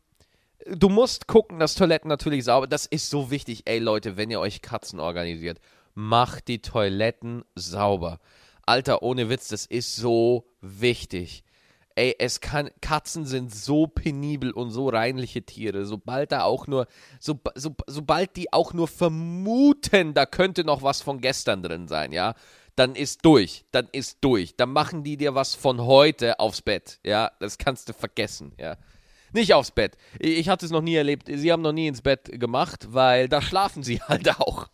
du 0.65 0.89
musst 0.89 1.27
gucken, 1.27 1.59
dass 1.59 1.75
Toiletten 1.75 2.09
natürlich 2.09 2.43
sauber. 2.43 2.67
Das 2.67 2.85
ist 2.85 3.09
so 3.09 3.31
wichtig. 3.31 3.63
Ey 3.65 3.79
Leute, 3.79 4.17
wenn 4.17 4.31
ihr 4.31 4.39
euch 4.39 4.61
Katzen 4.61 4.99
organisiert, 4.99 5.59
macht 5.93 6.47
die 6.47 6.61
Toiletten 6.61 7.43
sauber. 7.55 8.19
Alter, 8.65 9.03
ohne 9.03 9.29
Witz, 9.29 9.49
das 9.49 9.65
ist 9.65 9.95
so 9.95 10.45
wichtig. 10.61 11.43
Ey, 11.97 12.13
es 12.19 12.41
kann, 12.41 12.69
Katzen 12.81 13.25
sind 13.25 13.55
so 13.55 13.87
penibel 13.87 14.51
und 14.51 14.69
so 14.69 14.89
reinliche 14.89 15.43
Tiere. 15.43 15.85
Sobald 15.85 16.33
da 16.33 16.43
auch 16.43 16.67
nur, 16.67 16.87
so, 17.21 17.39
so, 17.55 17.73
sobald 17.87 18.35
die 18.35 18.51
auch 18.51 18.73
nur 18.73 18.89
vermuten, 18.89 20.13
da 20.13 20.25
könnte 20.25 20.65
noch 20.65 20.83
was 20.83 21.01
von 21.01 21.21
gestern 21.21 21.63
drin 21.63 21.87
sein, 21.87 22.11
ja, 22.11 22.33
dann 22.75 22.95
ist 22.95 23.23
durch, 23.23 23.63
dann 23.71 23.87
ist 23.93 24.17
durch. 24.19 24.57
Dann 24.57 24.71
machen 24.71 25.05
die 25.05 25.15
dir 25.15 25.35
was 25.35 25.55
von 25.55 25.79
heute 25.79 26.39
aufs 26.39 26.61
Bett, 26.61 26.99
ja, 27.05 27.31
das 27.39 27.57
kannst 27.57 27.87
du 27.87 27.93
vergessen, 27.93 28.51
ja. 28.59 28.75
Nicht 29.35 29.53
aufs 29.53 29.71
Bett. 29.71 29.97
Ich 30.17 30.47
hatte 30.47 30.65
es 30.65 30.71
noch 30.71 30.81
nie 30.81 30.95
erlebt. 30.95 31.27
Sie 31.27 31.51
haben 31.51 31.61
noch 31.61 31.73
nie 31.73 31.87
ins 31.87 32.01
Bett 32.01 32.39
gemacht, 32.39 32.93
weil 32.93 33.27
da 33.27 33.41
schlafen 33.41 33.83
sie 33.83 34.01
halt 34.07 34.29
auch. 34.39 34.69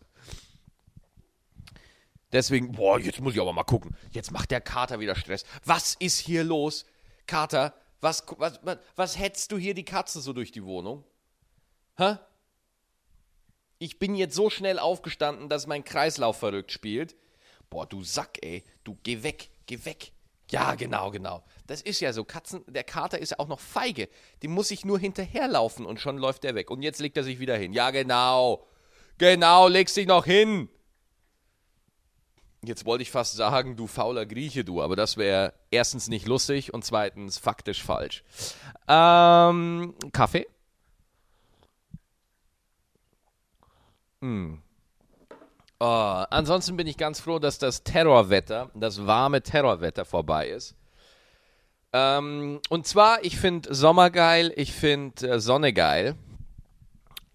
Deswegen, 2.30 2.70
boah, 2.70 3.00
jetzt 3.00 3.20
muss 3.20 3.34
ich 3.34 3.40
aber 3.40 3.52
mal 3.52 3.64
gucken. 3.64 3.96
Jetzt 4.12 4.30
macht 4.30 4.52
der 4.52 4.60
Kater 4.60 5.00
wieder 5.00 5.16
Stress. 5.16 5.44
Was 5.64 5.96
ist 5.96 6.20
hier 6.20 6.44
los? 6.44 6.86
Kater, 7.26 7.74
was, 8.00 8.22
was, 8.38 8.60
was, 8.94 9.18
hetzt 9.18 9.50
du 9.50 9.58
hier 9.58 9.74
die 9.74 9.84
Katze 9.84 10.20
so 10.20 10.32
durch 10.32 10.52
die 10.52 10.64
Wohnung? 10.64 11.02
Hä? 11.96 12.18
Ich 13.80 13.98
bin 13.98 14.14
jetzt 14.14 14.36
so 14.36 14.48
schnell 14.48 14.78
aufgestanden, 14.78 15.48
dass 15.48 15.66
mein 15.66 15.82
Kreislauf 15.82 16.38
verrückt 16.38 16.70
spielt. 16.70 17.16
Boah, 17.68 17.84
du 17.84 18.04
Sack, 18.04 18.38
ey. 18.42 18.62
Du 18.84 18.96
geh 19.02 19.24
weg, 19.24 19.50
geh 19.66 19.84
weg. 19.84 20.12
Ja, 20.52 20.74
genau, 20.74 21.10
genau. 21.10 21.42
Das 21.66 21.80
ist 21.80 22.00
ja 22.00 22.12
so. 22.12 22.24
Katzen, 22.24 22.62
der 22.68 22.84
Kater 22.84 23.18
ist 23.18 23.30
ja 23.30 23.38
auch 23.38 23.48
noch 23.48 23.58
feige. 23.58 24.10
Die 24.42 24.48
muss 24.48 24.68
sich 24.68 24.84
nur 24.84 24.98
hinterherlaufen 24.98 25.86
und 25.86 25.98
schon 25.98 26.18
läuft 26.18 26.44
er 26.44 26.54
weg. 26.54 26.70
Und 26.70 26.82
jetzt 26.82 27.00
legt 27.00 27.16
er 27.16 27.24
sich 27.24 27.40
wieder 27.40 27.56
hin. 27.56 27.72
Ja, 27.72 27.90
genau. 27.90 28.66
Genau, 29.16 29.66
legst 29.68 29.96
dich 29.96 30.06
noch 30.06 30.26
hin. 30.26 30.68
Jetzt 32.64 32.84
wollte 32.84 33.00
ich 33.02 33.10
fast 33.10 33.34
sagen, 33.34 33.76
du 33.76 33.86
fauler 33.86 34.26
Grieche, 34.26 34.62
du, 34.62 34.82
aber 34.82 34.94
das 34.94 35.16
wäre 35.16 35.54
erstens 35.70 36.08
nicht 36.08 36.28
lustig 36.28 36.74
und 36.74 36.84
zweitens 36.84 37.38
faktisch 37.38 37.82
falsch. 37.82 38.22
Ähm, 38.88 39.94
Kaffee? 40.12 40.46
Hm. 44.20 44.62
Oh, 45.84 46.24
ansonsten 46.30 46.76
bin 46.76 46.86
ich 46.86 46.96
ganz 46.96 47.18
froh, 47.18 47.40
dass 47.40 47.58
das 47.58 47.82
Terrorwetter, 47.82 48.70
das 48.72 49.04
warme 49.04 49.42
Terrorwetter 49.42 50.04
vorbei 50.04 50.46
ist. 50.46 50.76
Ähm, 51.92 52.60
und 52.68 52.86
zwar, 52.86 53.24
ich 53.24 53.36
finde 53.36 53.74
Sommer 53.74 54.10
geil, 54.10 54.52
ich 54.54 54.72
finde 54.72 55.28
äh, 55.28 55.40
Sonne 55.40 55.72
geil. 55.72 56.14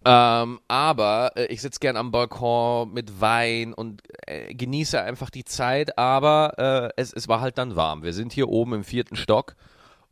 Ähm, 0.05 0.61
aber 0.69 1.33
äh, 1.35 1.47
ich 1.47 1.61
sitze 1.61 1.81
gern 1.81 1.97
am 1.97 2.11
Balkon 2.11 2.93
mit 2.93 3.19
Wein 3.19 3.73
und 3.73 4.01
äh, 4.25 4.53
genieße 4.53 5.01
einfach 5.01 5.29
die 5.29 5.43
Zeit. 5.43 5.97
Aber 5.97 6.53
äh, 6.95 7.01
es, 7.01 7.11
es 7.11 7.27
war 7.27 7.41
halt 7.41 7.57
dann 7.57 7.75
warm. 7.75 8.03
Wir 8.03 8.13
sind 8.13 8.31
hier 8.31 8.47
oben 8.47 8.75
im 8.75 8.83
vierten 8.85 9.17
Stock. 9.17 9.57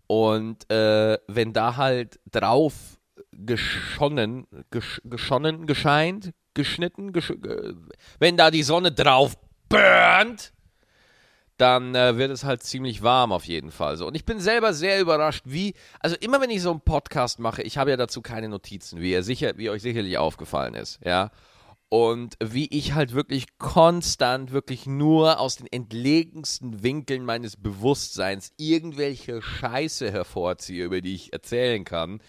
Und 0.08 0.70
äh, 0.70 1.18
wenn 1.28 1.54
da 1.54 1.78
halt 1.78 2.20
drauf 2.30 2.74
geschonnen, 3.32 4.46
gesch 4.72 5.00
geschonnen, 5.06 5.68
gescheint, 5.68 6.34
geschnitten, 6.56 7.14
gesch 7.14 7.34
wenn 8.20 8.38
da 8.38 8.50
die 8.50 8.64
Sonne 8.64 8.92
drauf 8.92 9.38
burnt, 9.70 10.54
dann 11.58 11.96
äh, 11.96 12.18
wird 12.18 12.32
es 12.32 12.44
halt 12.44 12.64
ziemlich 12.64 13.02
warm 13.02 13.32
auf 13.32 13.46
jeden 13.46 13.72
Fall. 13.72 13.98
So. 13.98 14.08
Und 14.08 14.16
ich 14.16 14.26
bin 14.26 14.40
selber 14.40 14.74
sehr 14.74 15.00
überrascht, 15.00 15.44
wie, 15.46 15.74
also 16.00 16.16
immer 16.20 16.42
wenn 16.42 16.50
ich 16.50 16.62
so 16.62 16.72
einen 16.72 16.82
Podcast 16.82 17.40
mache, 17.40 17.62
ich 17.62 17.78
habe 17.78 17.92
ja 17.92 17.98
dazu 17.98 18.22
keine 18.22 18.50
Notizen, 18.50 19.00
wie, 19.00 19.12
ihr 19.12 19.24
sicher, 19.24 19.54
wie 19.58 19.70
euch 19.70 19.82
sicherlich 19.82 20.18
aufgefallen 20.18 20.74
ist, 20.74 21.00
ja. 21.04 21.32
Und 21.88 22.36
wie 22.44 22.68
ich 22.76 22.94
halt 22.94 23.14
wirklich 23.14 23.58
konstant, 23.58 24.52
wirklich 24.52 24.86
nur 24.86 25.40
aus 25.40 25.58
den 25.58 25.68
entlegensten 25.68 26.84
Winkeln 26.84 27.24
meines 27.24 27.56
Bewusstseins 27.56 28.52
irgendwelche 28.58 29.42
Scheiße 29.42 30.12
hervorziehe, 30.12 30.84
über 30.84 31.00
die 31.00 31.16
ich 31.16 31.32
erzählen 31.32 31.86
kann, 31.86 32.22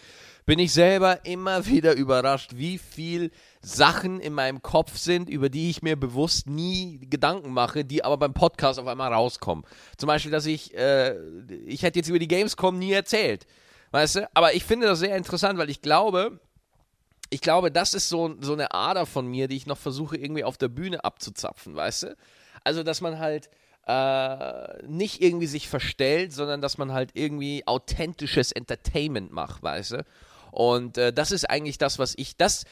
bin 0.44 0.58
ich 0.60 0.72
selber 0.72 1.24
immer 1.24 1.66
wieder 1.66 1.96
überrascht, 1.96 2.52
wie 2.54 2.78
viel 2.78 3.32
Sachen 3.62 4.20
in 4.20 4.32
meinem 4.32 4.62
Kopf 4.62 4.96
sind, 4.96 5.28
über 5.28 5.48
die 5.48 5.70
ich 5.70 5.82
mir 5.82 5.96
bewusst 5.96 6.46
nie 6.46 7.00
Gedanken 7.10 7.50
mache, 7.50 7.84
die 7.84 8.04
aber 8.04 8.16
beim 8.16 8.34
Podcast 8.34 8.78
auf 8.78 8.86
einmal 8.86 9.12
rauskommen. 9.12 9.64
Zum 9.96 10.06
Beispiel, 10.06 10.30
dass 10.30 10.46
ich, 10.46 10.74
äh, 10.74 11.16
ich 11.66 11.82
hätte 11.82 11.98
jetzt 11.98 12.08
über 12.08 12.18
die 12.18 12.28
Gamescom 12.28 12.78
nie 12.78 12.92
erzählt. 12.92 13.46
Weißt 13.90 14.16
du? 14.16 14.28
Aber 14.34 14.54
ich 14.54 14.64
finde 14.64 14.86
das 14.86 14.98
sehr 14.98 15.16
interessant, 15.16 15.58
weil 15.58 15.70
ich 15.70 15.80
glaube, 15.80 16.40
ich 17.30 17.40
glaube, 17.40 17.70
das 17.70 17.94
ist 17.94 18.08
so, 18.08 18.36
so 18.40 18.52
eine 18.52 18.72
Ader 18.72 19.06
von 19.06 19.26
mir, 19.26 19.48
die 19.48 19.56
ich 19.56 19.66
noch 19.66 19.78
versuche, 19.78 20.16
irgendwie 20.16 20.44
auf 20.44 20.58
der 20.58 20.68
Bühne 20.68 21.04
abzuzapfen, 21.04 21.74
weißt 21.74 22.04
du? 22.04 22.16
Also, 22.62 22.82
dass 22.82 23.00
man 23.00 23.18
halt 23.18 23.48
äh, 23.86 24.86
nicht 24.86 25.22
irgendwie 25.22 25.46
sich 25.46 25.68
verstellt, 25.68 26.32
sondern 26.32 26.60
dass 26.60 26.78
man 26.78 26.92
halt 26.92 27.10
irgendwie 27.14 27.66
authentisches 27.66 28.52
Entertainment 28.52 29.32
macht, 29.32 29.62
weißt 29.62 29.92
du? 29.92 30.04
Und 30.50 30.98
äh, 30.98 31.12
das 31.12 31.32
ist 31.32 31.48
eigentlich 31.48 31.78
das, 31.78 31.98
was 31.98 32.14
ich, 32.16 32.36
das 32.36 32.64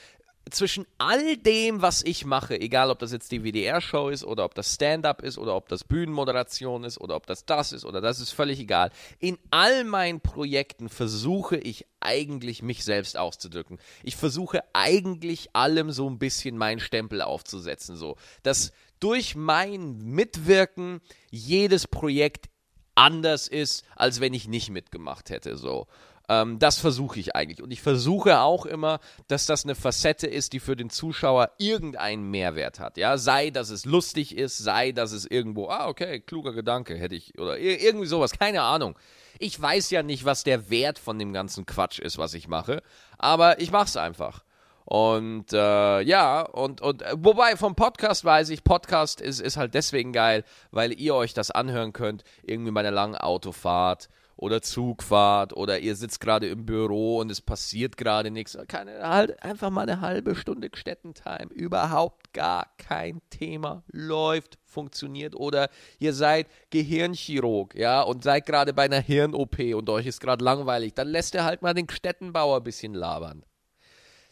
zwischen 0.51 0.87
all 0.99 1.37
dem, 1.37 1.81
was 1.81 2.03
ich 2.03 2.25
mache, 2.25 2.61
egal 2.61 2.91
ob 2.91 2.99
das 2.99 3.13
jetzt 3.13 3.33
die 3.33 3.43
WDR-Show 3.43 4.11
ist 4.11 4.25
oder 4.25 4.45
ob 4.45 4.55
das 4.55 4.75
Stand-up 4.75 5.23
ist 5.23 5.39
oder 5.39 5.57
ob 5.57 5.69
das 5.69 5.85
Bühnenmoderation 5.85 6.85
ist 6.85 7.01
oder 7.01 7.17
ob 7.17 7.27
das 7.27 7.47
das 7.47 7.73
ist 7.73 7.85
oder 7.85 8.01
das 8.01 8.21
ist 8.21 8.33
völlig 8.33 8.61
egal. 8.61 8.91
In 9.19 9.39
all 9.51 9.85
meinen 9.85 10.21
Projekten 10.21 10.89
versuche 10.89 11.57
ich 11.57 11.87
eigentlich 12.01 12.63
mich 12.63 12.85
selbst 12.85 13.17
auszudrücken. 13.17 13.79
Ich 14.03 14.17
versuche 14.17 14.63
eigentlich 14.75 15.55
allem 15.55 15.91
so 15.91 16.09
ein 16.09 16.19
bisschen 16.19 16.59
meinen 16.59 16.81
Stempel 16.81 17.23
aufzusetzen, 17.23 17.97
so 17.97 18.17
dass 18.43 18.73
durch 19.01 19.35
mein 19.37 19.99
Mitwirken 19.99 21.01
jedes 21.31 21.87
Projekt 21.87 22.49
anders 22.95 23.49
ist, 23.49 23.85
als 23.97 24.21
wenn 24.21 24.35
ich 24.35 24.47
nicht 24.49 24.71
mitgemacht 24.71 25.31
hätte, 25.31 25.57
so. 25.57 25.87
Ähm, 26.28 26.59
das 26.59 26.78
versuche 26.78 27.21
ich 27.21 27.37
eigentlich. 27.37 27.62
Und 27.62 27.71
ich 27.71 27.83
versuche 27.83 28.40
auch 28.40 28.64
immer, 28.66 29.00
dass 29.28 29.47
das 29.47 29.64
eine 29.64 29.75
Facette 29.75 30.26
ist, 30.26 30.52
die 30.52 30.61
für 30.61 30.76
den 30.76 30.90
Zuschauer 30.90 31.50
irgendeinen 31.59 32.31
Mehrwert 32.31 32.81
hat. 32.81 32.97
Ja, 32.97 33.19
sei, 33.19 33.50
dass 33.50 33.71
es 33.71 33.85
lustig 33.85 34.37
ist, 34.37 34.59
sei, 34.59 34.93
dass 34.93 35.12
es 35.12 35.26
irgendwo, 35.26 35.69
ah, 35.69 35.88
okay, 35.88 36.21
kluger 36.21 36.52
Gedanke 36.52 36.97
hätte 36.97 37.14
ich, 37.14 37.38
oder 37.38 37.59
irgendwie 37.59 38.07
sowas, 38.07 38.33
keine 38.33 38.62
Ahnung. 38.62 38.99
Ich 39.38 39.61
weiß 39.61 39.90
ja 39.90 40.02
nicht, 40.02 40.25
was 40.25 40.45
der 40.45 40.71
Wert 40.71 40.99
von 40.99 41.19
dem 41.19 41.33
ganzen 41.33 41.66
Quatsch 41.66 41.99
ist, 41.99 42.19
was 42.19 42.35
ich 42.35 42.49
mache, 42.49 42.83
aber 43.19 43.61
ich 43.61 43.71
mache 43.71 43.87
es 43.87 43.97
einfach. 43.97 44.45
Und 44.87 45.52
äh, 45.52 46.00
ja, 46.02 46.43
und, 46.43 46.83
und 46.83 47.02
äh, 47.02 47.14
wobei 47.16 47.57
vom 47.57 47.75
Podcast 47.75 48.25
weiß 48.25 48.50
ich, 48.50 48.64
Podcast 48.64 49.21
ist, 49.21 49.40
ist 49.40 49.57
halt 49.57 49.75
deswegen 49.75 50.12
geil, 50.12 50.45
weil 50.73 50.99
ihr 50.99 51.14
euch 51.14 51.33
das 51.33 51.50
anhören 51.50 51.95
könnt, 51.95 52.23
irgendwie 52.43 52.71
bei 52.71 52.81
einer 52.81 52.90
langen 52.90 53.16
Autofahrt 53.16 54.09
oder 54.37 54.62
Zugfahrt 54.62 55.57
oder 55.57 55.79
ihr 55.79 55.97
sitzt 55.97 56.21
gerade 56.21 56.49
im 56.49 56.67
Büro 56.67 57.19
und 57.19 57.31
es 57.31 57.41
passiert 57.41 57.97
gerade 57.97 58.31
nichts. 58.31 58.57
Keine, 58.69 59.07
halt 59.07 59.43
einfach 59.43 59.71
mal 59.71 59.83
eine 59.83 60.00
halbe 60.00 60.35
Stunde 60.35 60.71
Städtentime. 60.73 61.49
Überhaupt 61.50 62.33
gar 62.33 62.67
kein 62.79 63.21
Thema. 63.31 63.85
Läuft, 63.93 64.59
funktioniert. 64.64 65.35
Oder 65.37 65.69
ihr 65.99 66.12
seid 66.12 66.49
Gehirnchirurg, 66.71 67.75
ja, 67.75 68.03
und 68.03 68.25
seid 68.25 68.47
gerade 68.47 68.75
bei 68.75 68.85
einer 68.85 69.00
Hirn-OP 69.00 69.59
und 69.75 69.88
euch 69.88 70.07
ist 70.07 70.21
gerade 70.21 70.45
langweilig. 70.45 70.95
Dann 70.95 71.09
lässt 71.09 71.35
ihr 71.35 71.45
halt 71.45 71.62
mal 71.62 71.75
den 71.75 71.88
Städtenbauer 71.88 72.59
ein 72.59 72.64
bisschen 72.64 72.95
labern. 72.95 73.45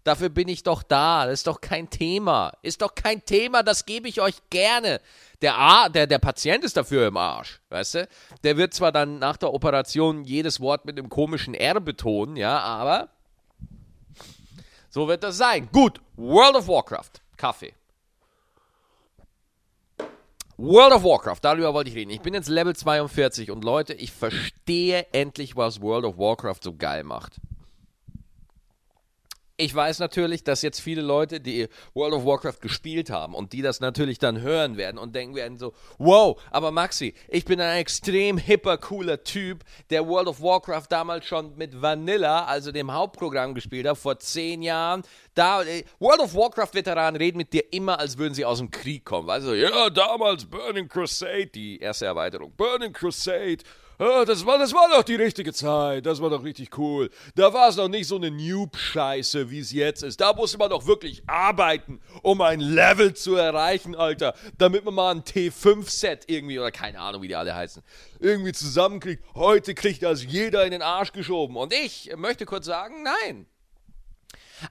Dafür 0.05 0.29
bin 0.29 0.49
ich 0.49 0.63
doch 0.63 0.83
da. 0.83 1.27
Das 1.27 1.35
ist 1.35 1.47
doch 1.47 1.61
kein 1.61 1.89
Thema. 1.89 2.53
Ist 2.63 2.83
doch 2.83 2.95
kein 2.95 3.25
Thema, 3.25 3.63
das 3.63 3.87
gebe 3.87 4.09
ich 4.09 4.21
euch 4.21 4.37
gerne. 4.51 5.01
Der, 5.43 5.59
A, 5.59 5.89
der, 5.89 6.07
der 6.07 6.19
Patient 6.19 6.65
ist 6.65 6.77
dafür 6.77 7.07
im 7.09 7.17
Arsch, 7.17 7.61
weißt 7.69 7.95
du? 7.95 8.09
Der 8.45 8.57
wird 8.57 8.75
zwar 8.75 8.93
dann 8.93 9.19
nach 9.19 9.37
der 9.37 9.53
Operation 9.53 10.25
jedes 10.25 10.61
Wort 10.61 10.85
mit 10.85 10.99
einem 10.99 11.09
komischen 11.09 11.55
R 11.55 11.81
betonen, 11.81 12.37
ja, 12.37 12.59
aber 12.61 13.09
so 14.89 15.09
wird 15.09 15.25
das 15.25 15.37
sein. 15.37 15.69
Gut, 15.73 16.01
World 16.17 16.55
of 16.57 16.69
Warcraft. 16.69 17.13
Kaffee. 17.37 17.75
World 20.59 20.93
of 20.93 21.03
Warcraft, 21.03 21.39
darüber 21.43 21.75
wollte 21.75 21.91
ich 21.91 21.97
reden. 21.97 22.11
Ich 22.11 22.21
bin 22.21 22.35
jetzt 22.35 22.49
Level 22.49 22.77
42 22.77 23.51
und 23.51 23.65
Leute, 23.65 23.95
ich 23.95 24.13
verstehe 24.13 25.07
endlich, 25.13 25.57
was 25.57 25.81
World 25.81 26.05
of 26.05 26.19
Warcraft 26.19 26.61
so 26.63 26.77
geil 26.77 27.03
macht. 27.03 27.41
Ich 29.63 29.73
weiß 29.73 30.01
natürlich, 30.01 30.43
dass 30.43 30.63
jetzt 30.63 30.81
viele 30.81 31.03
Leute, 31.03 31.39
die 31.39 31.69
World 31.95 32.15
of 32.15 32.27
Warcraft 32.27 32.61
gespielt 32.61 33.11
haben 33.11 33.33
und 33.33 33.53
die 33.53 33.63
das 33.63 33.79
natürlich 33.79 34.19
dann 34.19 34.41
hören 34.41 34.77
werden 34.77 34.99
und 34.99 35.15
denken 35.15 35.37
werden 35.37 35.57
so, 35.57 35.73
wow, 35.99 36.37
aber 36.51 36.73
Maxi, 36.73 37.15
ich 37.29 37.45
bin 37.45 37.61
ein 37.61 37.77
extrem 37.79 38.39
hipper, 38.39 38.77
cooler 38.77 39.23
Typ, 39.23 39.63
der 39.91 40.09
World 40.09 40.27
of 40.27 40.43
Warcraft 40.43 40.87
damals 40.91 41.27
schon 41.27 41.57
mit 41.57 41.81
Vanilla, 41.81 42.45
also 42.45 42.73
dem 42.73 42.93
Hauptprogramm 42.93 43.55
gespielt 43.55 43.87
hat, 43.87 43.99
vor 43.99 44.19
zehn 44.19 44.63
Jahren. 44.63 45.05
Da, 45.35 45.63
äh, 45.63 45.85
World 46.01 46.23
of 46.23 46.35
Warcraft-Veteranen 46.35 47.15
reden 47.15 47.39
mit 47.39 47.53
dir 47.53 47.73
immer, 47.73 48.01
als 48.01 48.19
würden 48.19 48.35
sie 48.35 48.45
aus 48.45 48.59
dem 48.59 48.73
Krieg 48.73 49.05
kommen. 49.05 49.29
Du, 49.45 49.55
ja, 49.55 49.91
damals 49.91 50.45
Burning 50.45 50.89
Crusade, 50.89 51.47
die 51.47 51.79
erste 51.79 52.07
Erweiterung, 52.07 52.53
Burning 52.57 52.93
Crusade 52.93 53.59
das, 54.25 54.45
war, 54.45 54.59
das 54.59 54.73
war 54.73 54.89
doch 54.91 55.03
die 55.03 55.15
richtige 55.15 55.53
Zeit. 55.53 56.07
Das 56.07 56.21
war 56.21 56.31
doch 56.31 56.43
richtig 56.43 56.77
cool. 56.79 57.11
Da 57.35 57.53
war 57.53 57.69
es 57.69 57.77
noch 57.77 57.89
nicht 57.89 58.09
so 58.09 58.17
eine 58.17 58.31
Noob-Scheiße, 58.31 59.51
wie 59.51 59.61
es 59.61 59.73
jetzt 59.73 60.03
ist. 60.03 60.21
Da 60.21 60.33
musste 60.33 60.59
man 60.59 60.71
doch 60.71 60.87
wirklich 60.87 61.23
arbeiten, 61.29 62.01
um 62.23 62.41
ein 62.41 62.61
Level 62.61 63.15
zu 63.15 63.37
erreichen, 63.37 63.95
Alter. 63.95 64.35
Damit 64.59 64.85
man 64.85 64.95
mal 64.95 65.15
ein 65.15 65.23
T5-Set 65.23 66.25
irgendwie, 66.27 66.59
oder 66.59 66.73
keine 66.73 67.01
Ahnung, 67.01 67.23
wie 67.23 67.29
die 67.29 67.37
alle 67.37 67.55
heißen, 67.55 67.83
irgendwie 68.19 68.53
zusammenkriegt. 68.53 69.23
Heute 69.35 69.75
kriegt 69.75 70.03
das 70.03 70.25
jeder 70.25 70.65
in 70.65 70.73
den 70.73 70.83
Arsch 70.83 71.13
geschoben. 71.13 71.57
Und 71.57 71.73
ich 71.73 72.11
möchte 72.17 72.47
kurz 72.47 72.67
sagen, 72.67 73.03
nein. 73.03 73.47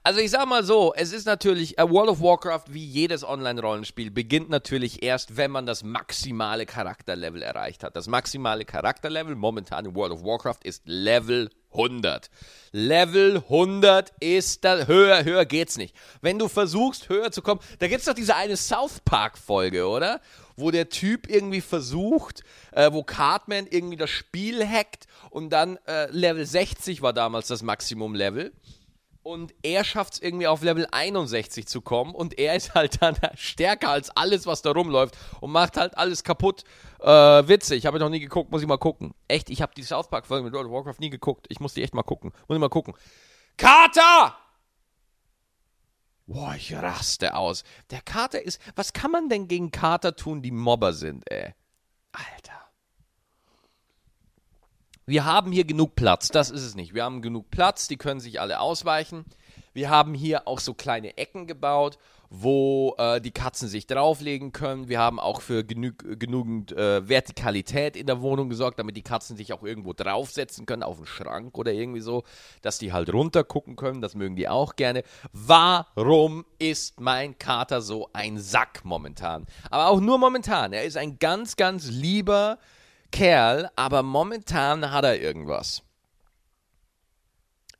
Also 0.02 0.20
ich 0.20 0.30
sag 0.30 0.46
mal 0.46 0.64
so, 0.64 0.92
es 0.96 1.12
ist 1.12 1.26
natürlich, 1.26 1.80
uh, 1.80 1.88
World 1.88 2.10
of 2.10 2.20
Warcraft 2.20 2.64
wie 2.68 2.84
jedes 2.84 3.24
Online-Rollenspiel 3.24 4.10
beginnt 4.10 4.48
natürlich 4.48 5.02
erst, 5.02 5.36
wenn 5.36 5.50
man 5.50 5.66
das 5.66 5.82
maximale 5.82 6.66
Charakterlevel 6.66 7.42
erreicht 7.42 7.84
hat. 7.84 7.96
Das 7.96 8.06
maximale 8.06 8.64
Charakterlevel 8.64 9.34
momentan 9.34 9.86
in 9.86 9.94
World 9.94 10.12
of 10.12 10.24
Warcraft 10.24 10.60
ist 10.64 10.82
Level 10.86 11.50
100. 11.72 12.30
Level 12.72 13.36
100 13.36 14.12
ist 14.20 14.64
da, 14.64 14.86
höher, 14.86 15.24
höher 15.24 15.44
geht's 15.44 15.76
nicht. 15.76 15.94
Wenn 16.20 16.38
du 16.38 16.48
versuchst, 16.48 17.08
höher 17.08 17.30
zu 17.30 17.42
kommen, 17.42 17.60
da 17.78 17.88
gibt's 17.88 18.06
doch 18.06 18.14
diese 18.14 18.36
eine 18.36 18.56
South 18.56 19.00
Park-Folge, 19.04 19.86
oder? 19.86 20.20
Wo 20.56 20.70
der 20.70 20.90
Typ 20.90 21.28
irgendwie 21.30 21.62
versucht, 21.62 22.42
äh, 22.72 22.92
wo 22.92 23.02
Cartman 23.02 23.66
irgendwie 23.70 23.96
das 23.96 24.10
Spiel 24.10 24.66
hackt 24.66 25.06
und 25.30 25.50
dann 25.50 25.78
äh, 25.86 26.10
Level 26.10 26.44
60 26.44 27.00
war 27.00 27.12
damals 27.12 27.48
das 27.48 27.62
Maximum-Level 27.62 28.52
und 29.22 29.54
er 29.62 29.84
schafft 29.84 30.14
es 30.14 30.22
irgendwie 30.22 30.46
auf 30.46 30.62
Level 30.62 30.86
61 30.90 31.66
zu 31.66 31.80
kommen 31.80 32.14
und 32.14 32.38
er 32.38 32.56
ist 32.56 32.74
halt 32.74 33.00
dann 33.02 33.16
stärker 33.34 33.90
als 33.90 34.10
alles, 34.10 34.46
was 34.46 34.62
da 34.62 34.72
rumläuft 34.72 35.16
und 35.40 35.52
macht 35.52 35.76
halt 35.76 35.96
alles 35.96 36.24
kaputt. 36.24 36.64
Äh, 37.00 37.08
witzig, 37.08 37.78
ich 37.78 37.86
habe 37.86 37.98
noch 37.98 38.08
nie 38.08 38.20
geguckt, 38.20 38.50
muss 38.50 38.62
ich 38.62 38.68
mal 38.68 38.78
gucken. 38.78 39.14
Echt, 39.28 39.50
ich 39.50 39.62
habe 39.62 39.72
die 39.74 39.82
South 39.82 40.08
Park 40.08 40.26
Folge 40.26 40.44
mit 40.44 40.52
World 40.52 40.66
of 40.66 40.72
Warcraft 40.72 41.00
nie 41.00 41.10
geguckt. 41.10 41.46
Ich 41.48 41.60
muss 41.60 41.74
die 41.74 41.82
echt 41.82 41.94
mal 41.94 42.02
gucken. 42.02 42.32
Muss 42.48 42.56
ich 42.56 42.60
mal 42.60 42.68
gucken. 42.68 42.94
Kater! 43.56 44.36
Boah, 46.26 46.54
ich 46.56 46.74
raste 46.74 47.34
aus. 47.34 47.64
Der 47.90 48.00
Kater 48.00 48.40
ist. 48.40 48.60
Was 48.76 48.92
kann 48.92 49.10
man 49.10 49.28
denn 49.28 49.48
gegen 49.48 49.70
Kater 49.70 50.16
tun, 50.16 50.40
die 50.40 50.52
Mobber 50.52 50.92
sind, 50.92 51.30
ey? 51.30 51.52
Alter. 52.12 52.61
Wir 55.04 55.24
haben 55.24 55.50
hier 55.50 55.64
genug 55.64 55.96
Platz, 55.96 56.28
das 56.28 56.50
ist 56.50 56.62
es 56.62 56.76
nicht. 56.76 56.94
Wir 56.94 57.02
haben 57.02 57.22
genug 57.22 57.50
Platz, 57.50 57.88
die 57.88 57.96
können 57.96 58.20
sich 58.20 58.40
alle 58.40 58.60
ausweichen. 58.60 59.24
Wir 59.72 59.90
haben 59.90 60.14
hier 60.14 60.46
auch 60.46 60.60
so 60.60 60.74
kleine 60.74 61.16
Ecken 61.16 61.46
gebaut, 61.46 61.98
wo 62.30 62.94
äh, 62.98 63.20
die 63.20 63.32
Katzen 63.32 63.68
sich 63.68 63.86
drauflegen 63.86 64.52
können. 64.52 64.88
Wir 64.88 65.00
haben 65.00 65.18
auch 65.18 65.40
für 65.40 65.64
genug, 65.64 65.98
genügend 66.18 66.72
äh, 66.72 67.08
Vertikalität 67.08 67.96
in 67.96 68.06
der 68.06 68.22
Wohnung 68.22 68.48
gesorgt, 68.48 68.78
damit 68.78 68.96
die 68.96 69.02
Katzen 69.02 69.36
sich 69.36 69.52
auch 69.52 69.62
irgendwo 69.62 69.92
draufsetzen 69.92 70.66
können, 70.66 70.82
auf 70.82 70.98
den 70.98 71.06
Schrank 71.06 71.58
oder 71.58 71.72
irgendwie 71.72 72.00
so, 72.00 72.22
dass 72.62 72.78
die 72.78 72.92
halt 72.92 73.12
runter 73.12 73.44
gucken 73.44 73.76
können. 73.76 74.00
Das 74.02 74.14
mögen 74.14 74.36
die 74.36 74.48
auch 74.48 74.76
gerne. 74.76 75.02
Warum 75.32 76.44
ist 76.58 77.00
mein 77.00 77.38
Kater 77.38 77.82
so 77.82 78.08
ein 78.12 78.38
Sack 78.38 78.84
momentan? 78.84 79.46
Aber 79.70 79.88
auch 79.88 80.00
nur 80.00 80.18
momentan. 80.18 80.72
Er 80.72 80.84
ist 80.84 80.96
ein 80.96 81.18
ganz, 81.18 81.56
ganz 81.56 81.90
lieber 81.90 82.58
Kerl, 83.12 83.70
aber 83.76 84.02
momentan 84.02 84.90
hat 84.90 85.04
er 85.04 85.20
irgendwas. 85.20 85.82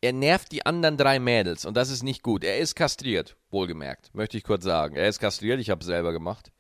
Er 0.01 0.13
nervt 0.13 0.53
die 0.53 0.67
anderen 0.67 0.97
drei 0.97 1.19
Mädels 1.19 1.65
und 1.65 1.77
das 1.77 1.91
ist 1.91 2.03
nicht 2.03 2.23
gut. 2.23 2.45
Er 2.45 2.59
ist 2.59 2.75
kastriert, 2.75 3.37
wohlgemerkt, 3.51 4.15
möchte 4.15 4.37
ich 4.37 4.45
kurz 4.45 4.65
sagen. 4.65 4.97
Er 4.97 5.09
ist 5.09 5.19
kastriert, 5.19 5.61
ich 5.61 5.71
habe 5.71 5.81
es 5.81 5.87
selber 5.87 6.13
gemacht. 6.13 6.53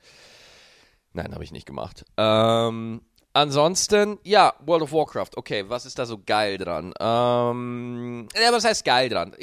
Nein, 1.12 1.34
habe 1.34 1.44
ich 1.44 1.52
nicht 1.52 1.66
gemacht. 1.66 2.04
Ähm, 2.16 3.02
Ansonsten, 3.34 4.18
ja, 4.24 4.52
World 4.60 4.82
of 4.82 4.92
Warcraft. 4.92 5.30
Okay, 5.36 5.64
was 5.66 5.86
ist 5.86 5.98
da 5.98 6.04
so 6.04 6.18
geil 6.24 6.58
dran? 6.58 6.92
Ähm, 7.00 8.28
ja, 8.34 8.52
was 8.52 8.64
heißt 8.64 8.84
geil 8.84 9.08
dran? 9.08 9.34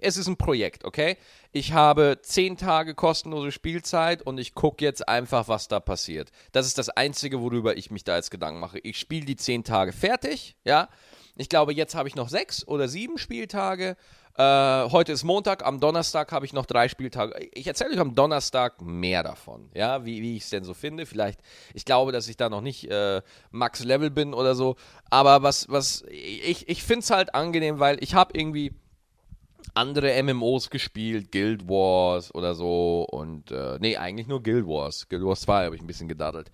Es 0.00 0.16
ist 0.16 0.26
ein 0.26 0.36
Projekt, 0.36 0.84
okay? 0.84 1.16
Ich 1.52 1.72
habe 1.72 2.18
zehn 2.22 2.56
Tage 2.56 2.94
kostenlose 2.94 3.52
Spielzeit 3.52 4.22
und 4.22 4.38
ich 4.38 4.54
gucke 4.54 4.84
jetzt 4.84 5.08
einfach, 5.08 5.46
was 5.46 5.68
da 5.68 5.78
passiert. 5.78 6.30
Das 6.50 6.66
ist 6.66 6.76
das 6.76 6.88
Einzige, 6.88 7.40
worüber 7.40 7.76
ich 7.76 7.92
mich 7.92 8.02
da 8.02 8.16
jetzt 8.16 8.32
Gedanken 8.32 8.58
mache. 8.58 8.80
Ich 8.80 8.98
spiele 8.98 9.24
die 9.24 9.36
zehn 9.36 9.62
Tage 9.62 9.92
fertig, 9.92 10.56
ja? 10.64 10.88
Ich 11.36 11.48
glaube, 11.48 11.74
jetzt 11.74 11.94
habe 11.94 12.08
ich 12.08 12.14
noch 12.14 12.28
sechs 12.28 12.66
oder 12.66 12.88
sieben 12.88 13.18
Spieltage 13.18 13.96
äh, 14.38 14.90
heute 14.90 15.12
ist 15.12 15.24
Montag, 15.24 15.64
am 15.64 15.80
Donnerstag 15.80 16.30
habe 16.30 16.44
ich 16.44 16.52
noch 16.52 16.66
drei 16.66 16.88
Spieltage. 16.88 17.48
Ich 17.54 17.66
erzähle 17.66 17.92
euch 17.92 17.98
am 17.98 18.14
Donnerstag 18.14 18.82
mehr 18.82 19.22
davon, 19.22 19.70
ja, 19.72 20.04
wie, 20.04 20.20
wie 20.20 20.36
ich 20.36 20.42
es 20.42 20.50
denn 20.50 20.62
so 20.62 20.74
finde. 20.74 21.06
Vielleicht, 21.06 21.40
ich 21.72 21.86
glaube, 21.86 22.12
dass 22.12 22.28
ich 22.28 22.36
da 22.36 22.50
noch 22.50 22.60
nicht 22.60 22.90
äh, 22.90 23.22
Max 23.50 23.82
Level 23.82 24.10
bin 24.10 24.34
oder 24.34 24.54
so. 24.54 24.76
Aber 25.08 25.42
was, 25.42 25.70
was, 25.70 26.04
ich, 26.10 26.68
ich 26.68 26.82
finde 26.82 27.00
es 27.00 27.10
halt 27.10 27.34
angenehm, 27.34 27.78
weil 27.78 28.02
ich 28.02 28.14
habe 28.14 28.38
irgendwie 28.38 28.74
andere 29.72 30.22
MMOs 30.22 30.68
gespielt, 30.68 31.32
Guild 31.32 31.66
Wars 31.66 32.34
oder 32.34 32.54
so. 32.54 33.06
Und, 33.10 33.52
äh, 33.52 33.78
nee, 33.80 33.96
eigentlich 33.96 34.26
nur 34.26 34.42
Guild 34.42 34.66
Wars. 34.66 35.08
Guild 35.08 35.24
Wars 35.24 35.40
2 35.42 35.64
habe 35.64 35.76
ich 35.76 35.80
ein 35.80 35.86
bisschen 35.86 36.08
gedaddelt. 36.08 36.50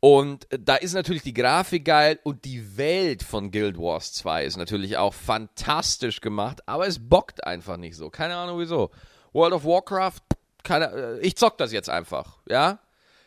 Und 0.00 0.46
da 0.50 0.76
ist 0.76 0.94
natürlich 0.94 1.22
die 1.22 1.34
Grafik 1.34 1.84
geil 1.84 2.20
und 2.22 2.44
die 2.44 2.76
Welt 2.76 3.24
von 3.24 3.50
Guild 3.50 3.78
Wars 3.78 4.12
2 4.12 4.44
ist 4.44 4.56
natürlich 4.56 4.96
auch 4.96 5.12
fantastisch 5.12 6.20
gemacht, 6.20 6.60
aber 6.66 6.86
es 6.86 7.08
bockt 7.08 7.44
einfach 7.44 7.76
nicht 7.76 7.96
so. 7.96 8.08
Keine 8.08 8.36
Ahnung 8.36 8.60
wieso. 8.60 8.90
World 9.32 9.54
of 9.54 9.64
Warcraft, 9.64 10.20
keine, 10.62 10.86
äh, 10.92 11.18
ich 11.20 11.36
zock 11.36 11.58
das 11.58 11.72
jetzt 11.72 11.90
einfach, 11.90 12.38
ja? 12.48 12.78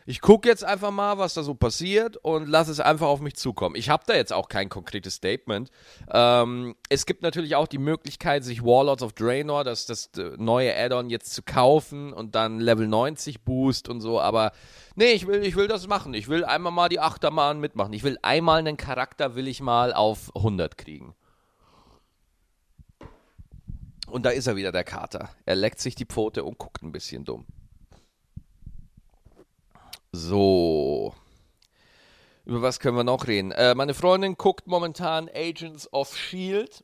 Ich 0.05 0.19
gucke 0.19 0.49
jetzt 0.49 0.63
einfach 0.63 0.89
mal, 0.89 1.19
was 1.19 1.35
da 1.35 1.43
so 1.43 1.53
passiert 1.53 2.17
und 2.17 2.47
lasse 2.47 2.71
es 2.71 2.79
einfach 2.79 3.07
auf 3.07 3.21
mich 3.21 3.35
zukommen. 3.35 3.75
Ich 3.75 3.89
habe 3.89 4.03
da 4.07 4.15
jetzt 4.15 4.33
auch 4.33 4.49
kein 4.49 4.67
konkretes 4.67 5.15
Statement. 5.15 5.69
Ähm, 6.11 6.75
es 6.89 7.05
gibt 7.05 7.21
natürlich 7.21 7.55
auch 7.55 7.67
die 7.67 7.77
Möglichkeit, 7.77 8.43
sich 8.43 8.63
Warlords 8.63 9.03
of 9.03 9.13
Draenor, 9.13 9.63
das, 9.63 9.85
das 9.85 10.09
äh, 10.17 10.31
neue 10.37 10.75
Add-on 10.75 11.09
jetzt 11.11 11.33
zu 11.33 11.43
kaufen 11.43 12.13
und 12.13 12.33
dann 12.33 12.59
Level 12.59 12.87
90 12.87 13.43
Boost 13.43 13.89
und 13.89 14.01
so, 14.01 14.19
aber 14.19 14.53
nee, 14.95 15.11
ich 15.11 15.27
will, 15.27 15.43
ich 15.43 15.55
will 15.55 15.67
das 15.67 15.87
machen. 15.87 16.15
Ich 16.15 16.27
will 16.27 16.45
einmal 16.45 16.71
mal 16.71 16.89
die 16.89 16.99
Achterbahn 16.99 17.59
mitmachen. 17.59 17.93
Ich 17.93 18.03
will 18.03 18.17
einmal 18.23 18.59
einen 18.59 18.77
Charakter, 18.77 19.35
will 19.35 19.47
ich 19.47 19.61
mal 19.61 19.93
auf 19.93 20.35
100 20.35 20.77
kriegen. 20.77 21.15
Und 24.07 24.25
da 24.25 24.31
ist 24.31 24.47
er 24.47 24.55
wieder, 24.55 24.71
der 24.71 24.83
Kater. 24.83 25.29
Er 25.45 25.55
leckt 25.55 25.79
sich 25.79 25.95
die 25.95 26.05
Pfote 26.05 26.43
und 26.43 26.57
guckt 26.57 26.81
ein 26.81 26.91
bisschen 26.91 27.23
dumm. 27.23 27.45
So. 30.11 31.13
Über 32.45 32.61
was 32.61 32.79
können 32.79 32.97
wir 32.97 33.03
noch 33.03 33.27
reden? 33.27 33.51
Äh, 33.51 33.75
meine 33.75 33.93
Freundin 33.93 34.35
guckt 34.35 34.67
momentan 34.67 35.29
Agents 35.33 35.91
of 35.93 36.17
Shield. 36.17 36.83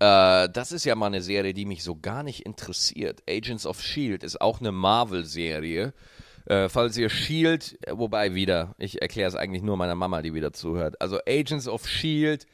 Äh, 0.00 0.48
das 0.50 0.72
ist 0.72 0.84
ja 0.84 0.94
mal 0.96 1.06
eine 1.06 1.22
Serie, 1.22 1.54
die 1.54 1.64
mich 1.64 1.82
so 1.82 1.96
gar 1.96 2.22
nicht 2.22 2.44
interessiert. 2.44 3.22
Agents 3.28 3.64
of 3.64 3.80
Shield 3.80 4.22
ist 4.22 4.40
auch 4.40 4.60
eine 4.60 4.72
Marvel-Serie. 4.72 5.94
Äh, 6.46 6.68
falls 6.68 6.96
ihr 6.98 7.08
Shield, 7.08 7.78
wobei 7.90 8.34
wieder, 8.34 8.74
ich 8.76 9.00
erkläre 9.00 9.28
es 9.28 9.34
eigentlich 9.34 9.62
nur 9.62 9.78
meiner 9.78 9.94
Mama, 9.94 10.20
die 10.20 10.34
wieder 10.34 10.52
zuhört. 10.52 11.00
Also 11.00 11.20
Agents 11.26 11.68
of 11.68 11.88
Shield 11.88 12.46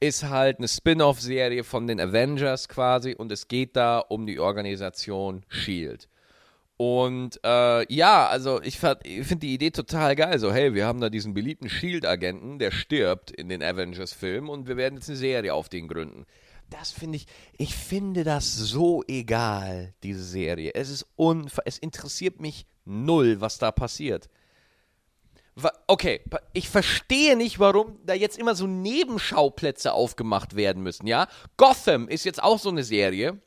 ist 0.00 0.24
halt 0.24 0.58
eine 0.58 0.66
Spin-off-Serie 0.66 1.62
von 1.62 1.86
den 1.86 2.00
Avengers 2.00 2.68
quasi 2.68 3.14
und 3.14 3.30
es 3.30 3.46
geht 3.46 3.76
da 3.76 4.00
um 4.00 4.26
die 4.26 4.40
Organisation 4.40 5.44
Shield. 5.48 6.08
Und 6.78 7.40
äh, 7.42 7.90
ja, 7.92 8.26
also 8.26 8.60
ich, 8.60 8.82
ich 9.04 9.26
finde 9.26 9.46
die 9.46 9.54
Idee 9.54 9.70
total 9.70 10.14
geil. 10.14 10.38
So, 10.38 10.52
hey, 10.52 10.74
wir 10.74 10.86
haben 10.86 11.00
da 11.00 11.08
diesen 11.08 11.32
beliebten 11.32 11.70
Shield-Agenten, 11.70 12.58
der 12.58 12.70
stirbt 12.70 13.30
in 13.30 13.48
den 13.48 13.62
Avengers-Filmen 13.62 14.50
und 14.50 14.68
wir 14.68 14.76
werden 14.76 14.96
jetzt 14.96 15.08
eine 15.08 15.16
Serie 15.16 15.54
auf 15.54 15.70
den 15.70 15.88
gründen. 15.88 16.26
Das 16.68 16.90
finde 16.90 17.16
ich, 17.16 17.26
ich 17.56 17.74
finde 17.74 18.24
das 18.24 18.54
so 18.54 19.02
egal, 19.08 19.94
diese 20.02 20.24
Serie. 20.24 20.74
Es 20.74 20.90
ist 20.90 21.06
unver 21.16 21.62
es 21.64 21.78
interessiert 21.78 22.40
mich 22.40 22.66
null, 22.84 23.40
was 23.40 23.58
da 23.58 23.72
passiert. 23.72 24.28
Okay, 25.86 26.20
ich 26.52 26.68
verstehe 26.68 27.34
nicht, 27.34 27.58
warum 27.58 27.98
da 28.04 28.12
jetzt 28.12 28.36
immer 28.36 28.54
so 28.54 28.66
Nebenschauplätze 28.66 29.94
aufgemacht 29.94 30.54
werden 30.54 30.82
müssen, 30.82 31.06
ja? 31.06 31.28
Gotham 31.56 32.08
ist 32.08 32.24
jetzt 32.24 32.42
auch 32.42 32.58
so 32.58 32.68
eine 32.68 32.84
Serie, 32.84 33.40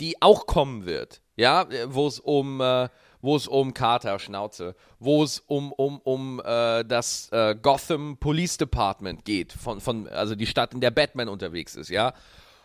die 0.00 0.20
auch 0.20 0.46
kommen 0.46 0.84
wird 0.84 1.21
ja, 1.36 1.66
wo 1.86 2.06
es 2.06 2.20
um, 2.20 2.60
äh, 2.60 2.88
wo 3.20 3.36
es 3.36 3.46
um 3.46 3.72
Carter, 3.72 4.18
Schnauze, 4.18 4.74
wo 4.98 5.22
es 5.22 5.40
um, 5.46 5.72
um, 5.72 5.98
um 6.00 6.40
äh, 6.44 6.84
das 6.84 7.28
äh, 7.30 7.54
Gotham 7.54 8.16
Police 8.18 8.56
Department 8.56 9.24
geht, 9.24 9.52
von, 9.52 9.80
von, 9.80 10.08
also 10.08 10.34
die 10.34 10.46
Stadt, 10.46 10.74
in 10.74 10.80
der 10.80 10.90
Batman 10.90 11.28
unterwegs 11.28 11.76
ist, 11.76 11.88
ja. 11.88 12.12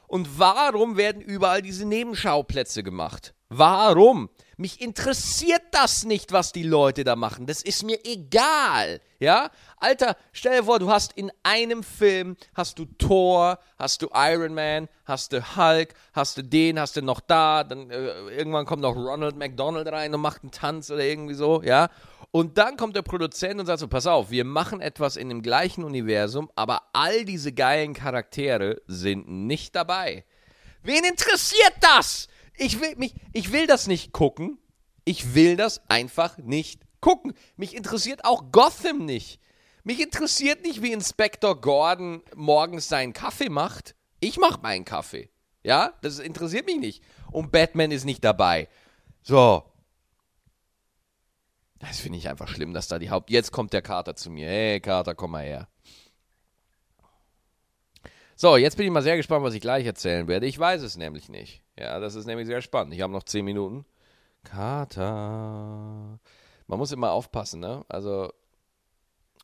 Und 0.08 0.40
warum 0.40 0.98
werden 0.98 1.22
überall 1.22 1.62
diese 1.62 1.86
Nebenschauplätze 1.86 2.82
gemacht? 2.82 3.34
Warum? 3.50 4.30
Mich 4.60 4.82
interessiert 4.82 5.62
das 5.70 6.04
nicht, 6.04 6.32
was 6.32 6.52
die 6.52 6.64
Leute 6.64 7.04
da 7.04 7.16
machen. 7.16 7.46
Das 7.46 7.62
ist 7.62 7.84
mir 7.84 8.04
egal. 8.04 9.02
Ja? 9.20 9.52
Alter, 9.80 10.18
stell 10.32 10.58
dir 10.58 10.64
vor, 10.64 10.80
du 10.80 10.90
hast 10.90 11.14
in 11.14 11.32
einem 11.44 11.84
Film, 11.84 12.36
hast 12.56 12.80
du 12.80 12.86
Thor, 12.86 13.60
hast 13.78 14.02
du 14.02 14.10
Iron 14.16 14.56
Man, 14.56 14.90
hast 15.06 15.32
du 15.32 15.56
Hulk, 15.56 15.94
hast 16.12 16.38
du 16.38 16.42
den, 16.42 16.80
hast 16.80 16.98
du 16.98 17.04
noch 17.04 17.20
da, 17.20 17.64
dann 17.64 17.92
äh, 17.92 18.30
irgendwann 18.30 18.66
kommt 18.66 18.82
noch 18.82 18.96
Ronald 18.96 19.38
McDonald 19.38 19.88
rein 19.90 20.16
und 20.16 20.22
macht 20.22 20.42
einen 20.42 20.52
Tanz 20.52 20.90
oder 20.90 21.04
irgendwie 21.04 21.36
so, 21.36 21.62
ja? 21.62 21.90
Und 22.32 22.58
dann 22.58 22.78
kommt 22.78 22.96
der 22.96 23.04
Produzent 23.04 23.60
und 23.60 23.68
sagt 23.68 23.80
so, 23.80 23.88
pass 23.88 24.08
auf, 24.08 24.32
wir 24.32 24.44
machen 24.44 24.82
etwas 24.82 25.18
in 25.18 25.30
dem 25.30 25.44
gleichen 25.44 25.84
Universum, 25.84 26.52
aber 26.56 26.82
all 26.94 27.26
diese 27.26 27.54
geilen 27.54 27.94
Charaktere 27.94 28.82
sind 28.88 29.30
nicht 29.30 29.76
dabei. 29.76 30.26
Wen 30.82 31.04
interessiert 31.04 31.74
das? 31.80 32.28
Ich 32.58 32.82
will, 32.82 32.96
mich, 32.98 33.14
ich 33.34 33.52
will 33.52 33.68
das 33.68 33.88
nicht 33.88 34.12
gucken. 34.12 34.58
Ich 35.06 35.36
will 35.36 35.56
das 35.56 35.90
einfach 35.90 36.38
nicht 36.38 36.82
gucken. 37.00 37.34
Mich 37.56 37.76
interessiert 37.76 38.26
auch 38.26 38.52
Gotham 38.52 39.06
nicht. 39.06 39.40
Mich 39.84 40.02
interessiert 40.02 40.64
nicht, 40.64 40.82
wie 40.82 40.92
Inspektor 40.92 41.62
Gordon 41.62 42.22
morgens 42.36 42.90
seinen 42.90 43.14
Kaffee 43.14 43.50
macht. 43.50 43.96
Ich 44.20 44.38
mache 44.38 44.60
meinen 44.62 44.84
Kaffee. 44.84 45.30
Ja, 45.64 45.94
das 46.02 46.20
interessiert 46.20 46.66
mich 46.66 46.78
nicht. 46.78 47.04
Und 47.32 47.52
Batman 47.52 47.92
ist 47.92 48.04
nicht 48.04 48.24
dabei. 48.24 48.68
So. 49.22 49.64
Das 51.80 52.00
finde 52.00 52.18
ich 52.18 52.28
einfach 52.28 52.48
schlimm, 52.48 52.74
dass 52.74 52.88
da 52.88 52.98
die 53.00 53.12
Haupt. 53.12 53.30
Jetzt 53.30 53.52
kommt 53.52 53.72
der 53.72 53.82
Kater 53.82 54.16
zu 54.16 54.30
mir. 54.30 54.48
Hey, 54.48 54.82
Kater, 54.82 55.14
komm 55.14 55.32
mal 55.32 55.46
her. 55.46 55.68
So, 58.36 58.58
jetzt 58.58 58.78
bin 58.78 58.86
ich 58.86 58.92
mal 58.92 59.04
sehr 59.04 59.18
gespannt, 59.18 59.44
was 59.44 59.54
ich 59.54 59.62
gleich 59.62 59.86
erzählen 59.86 60.28
werde. 60.28 60.48
Ich 60.48 60.58
weiß 60.58 60.82
es 60.82 60.98
nämlich 60.98 61.30
nicht. 61.30 61.64
Ja, 61.80 62.00
das 62.00 62.16
ist 62.16 62.26
nämlich 62.26 62.48
sehr 62.48 62.62
spannend. 62.62 62.94
Ich 62.94 63.02
habe 63.02 63.14
noch 63.14 63.24
10 63.24 63.46
Minuten. 63.46 63.86
Kater. 64.44 66.20
Man 66.68 66.80
muss 66.80 66.92
immer 66.92 67.12
aufpassen, 67.12 67.60
ne? 67.60 67.86
Also, 67.88 68.32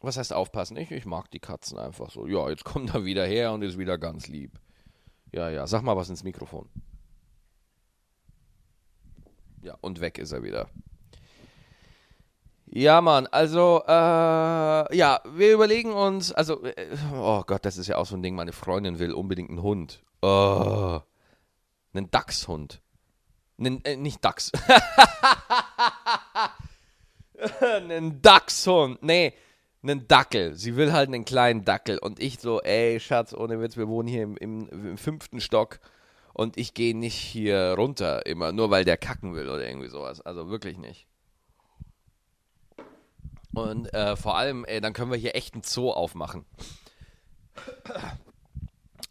was 0.01 0.17
heißt 0.17 0.33
aufpassen? 0.33 0.77
Ich, 0.77 0.91
ich 0.91 1.05
mag 1.05 1.29
die 1.31 1.39
Katzen 1.39 1.77
einfach 1.77 2.09
so. 2.09 2.27
Ja, 2.27 2.49
jetzt 2.49 2.63
kommt 2.63 2.93
er 2.93 3.05
wieder 3.05 3.25
her 3.25 3.53
und 3.53 3.61
ist 3.61 3.77
wieder 3.77 3.97
ganz 3.97 4.27
lieb. 4.27 4.59
Ja, 5.31 5.49
ja, 5.49 5.67
sag 5.67 5.81
mal 5.81 5.95
was 5.95 6.09
ins 6.09 6.23
Mikrofon. 6.23 6.69
Ja, 9.61 9.77
und 9.81 10.01
weg 10.01 10.17
ist 10.17 10.31
er 10.31 10.43
wieder. 10.43 10.67
Ja, 12.65 13.01
Mann, 13.01 13.27
also, 13.27 13.83
äh, 13.87 13.91
ja, 14.97 15.21
wir 15.35 15.53
überlegen 15.53 15.93
uns, 15.93 16.31
also, 16.31 16.63
äh, 16.63 16.87
oh 17.13 17.43
Gott, 17.45 17.65
das 17.65 17.77
ist 17.77 17.87
ja 17.87 17.97
auch 17.97 18.05
so 18.05 18.15
ein 18.15 18.23
Ding, 18.23 18.35
meine 18.35 18.51
Freundin 18.51 18.97
will 18.97 19.13
unbedingt 19.13 19.49
einen 19.49 19.61
Hund. 19.61 20.03
Oh, 20.21 20.99
einen 21.93 22.11
Dachshund. 22.11 22.81
Einen, 23.59 23.83
äh, 23.85 23.95
nicht 23.95 24.23
Dachs. 24.23 24.51
einen 27.61 28.21
Dachshund. 28.21 29.01
Nee, 29.03 29.33
einen 29.83 30.07
Dackel. 30.07 30.55
Sie 30.55 30.75
will 30.75 30.93
halt 30.93 31.09
einen 31.09 31.25
kleinen 31.25 31.65
Dackel. 31.65 31.97
Und 31.97 32.19
ich 32.19 32.39
so, 32.39 32.61
ey, 32.61 32.99
Schatz, 32.99 33.33
ohne 33.33 33.59
Witz, 33.59 33.77
wir 33.77 33.87
wohnen 33.87 34.07
hier 34.07 34.23
im, 34.23 34.37
im, 34.37 34.69
im 34.69 34.97
fünften 34.97 35.41
Stock. 35.41 35.79
Und 36.33 36.57
ich 36.57 36.73
gehe 36.73 36.97
nicht 36.97 37.15
hier 37.15 37.75
runter 37.77 38.25
immer, 38.25 38.51
nur 38.51 38.71
weil 38.71 38.85
der 38.85 38.97
kacken 38.97 39.35
will 39.35 39.49
oder 39.49 39.67
irgendwie 39.67 39.89
sowas. 39.89 40.21
Also 40.21 40.49
wirklich 40.49 40.77
nicht. 40.77 41.07
Und 43.53 43.93
äh, 43.93 44.15
vor 44.15 44.35
allem, 44.35 44.65
ey, 44.65 44.81
dann 44.81 44.93
können 44.93 45.11
wir 45.11 45.17
hier 45.17 45.35
echt 45.35 45.53
einen 45.53 45.63
Zoo 45.63 45.91
aufmachen. 45.91 46.45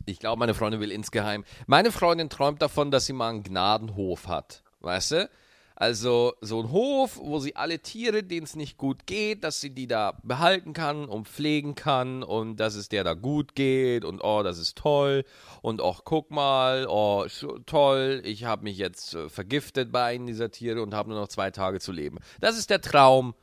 Ich 0.06 0.18
glaube, 0.18 0.38
meine 0.38 0.54
Freundin 0.54 0.80
will 0.80 0.90
insgeheim. 0.90 1.44
Meine 1.66 1.92
Freundin 1.92 2.28
träumt 2.28 2.62
davon, 2.62 2.90
dass 2.90 3.06
sie 3.06 3.12
mal 3.12 3.30
einen 3.30 3.42
Gnadenhof 3.42 4.28
hat. 4.28 4.62
Weißt 4.80 5.12
du? 5.12 5.30
Also 5.74 6.34
so 6.40 6.60
ein 6.60 6.70
Hof, 6.70 7.18
wo 7.20 7.38
sie 7.38 7.56
alle 7.56 7.80
Tiere, 7.80 8.22
denen 8.22 8.44
es 8.44 8.54
nicht 8.54 8.76
gut 8.76 9.06
geht, 9.06 9.42
dass 9.42 9.60
sie 9.60 9.70
die 9.70 9.86
da 9.86 10.18
behalten 10.22 10.74
kann 10.74 11.06
und 11.06 11.28
pflegen 11.28 11.74
kann 11.74 12.22
und 12.22 12.60
dass 12.60 12.74
es 12.74 12.88
der 12.88 13.04
da 13.04 13.14
gut 13.14 13.54
geht 13.54 14.04
und 14.04 14.20
oh, 14.22 14.42
das 14.42 14.58
ist 14.58 14.78
toll 14.78 15.24
und 15.60 15.80
oh, 15.80 15.96
guck 16.04 16.30
mal, 16.30 16.86
oh, 16.88 17.26
toll, 17.66 18.20
ich 18.24 18.44
habe 18.44 18.64
mich 18.64 18.76
jetzt 18.76 19.14
äh, 19.14 19.28
vergiftet 19.28 19.90
bei 19.90 20.04
einem 20.04 20.26
dieser 20.26 20.50
Tiere 20.50 20.82
und 20.82 20.94
habe 20.94 21.10
nur 21.10 21.18
noch 21.18 21.28
zwei 21.28 21.50
Tage 21.50 21.80
zu 21.80 21.90
leben. 21.90 22.18
Das 22.40 22.58
ist 22.58 22.70
der 22.70 22.80
Traum 22.80 23.34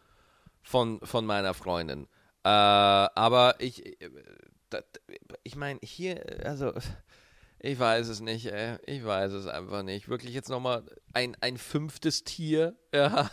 von, 0.61 0.99
von 1.03 1.25
meiner 1.25 1.53
Freundin. 1.53 2.07
Äh, 2.43 2.49
aber 2.49 3.55
ich, 3.59 3.97
äh, 4.73 4.81
ich 5.43 5.55
meine, 5.55 5.79
hier, 5.83 6.23
also, 6.45 6.73
ich 7.59 7.77
weiß 7.77 8.07
es 8.07 8.21
nicht, 8.21 8.45
ey. 8.47 8.77
Ich 8.85 9.03
weiß 9.03 9.33
es 9.33 9.47
einfach 9.47 9.83
nicht. 9.83 10.07
Wirklich 10.07 10.33
jetzt 10.33 10.49
nochmal 10.49 10.83
ein, 11.13 11.35
ein 11.41 11.57
fünftes 11.57 12.23
Tier. 12.23 12.75
Ja. 12.93 13.29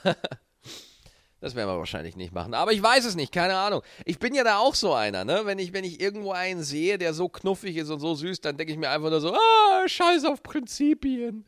Das 1.40 1.55
werden 1.55 1.68
wir 1.68 1.79
wahrscheinlich 1.79 2.16
nicht 2.16 2.33
machen. 2.33 2.55
Aber 2.55 2.72
ich 2.72 2.83
weiß 2.83 3.05
es 3.05 3.14
nicht, 3.14 3.31
keine 3.31 3.57
Ahnung. 3.57 3.83
Ich 4.07 4.18
bin 4.18 4.35
ja 4.35 4.42
da 4.42 4.59
auch 4.59 4.75
so 4.75 4.94
einer, 4.94 5.25
ne? 5.25 5.42
Wenn 5.44 5.59
ich, 5.59 5.72
wenn 5.75 5.85
ich 5.85 6.01
irgendwo 6.01 6.33
einen 6.33 6.62
sehe, 6.62 6.96
der 6.96 7.12
so 7.12 7.29
knuffig 7.29 7.77
ist 7.77 7.90
und 7.90 8.01
so 8.01 8.14
süß, 8.14 8.40
dann 8.40 8.57
denke 8.57 8.72
ich 8.72 8.79
mir 8.79 8.88
einfach 8.88 9.11
nur 9.11 9.20
so, 9.20 9.35
ah, 9.35 9.87
scheiß 9.87 10.25
auf 10.25 10.42
Prinzipien. 10.42 11.44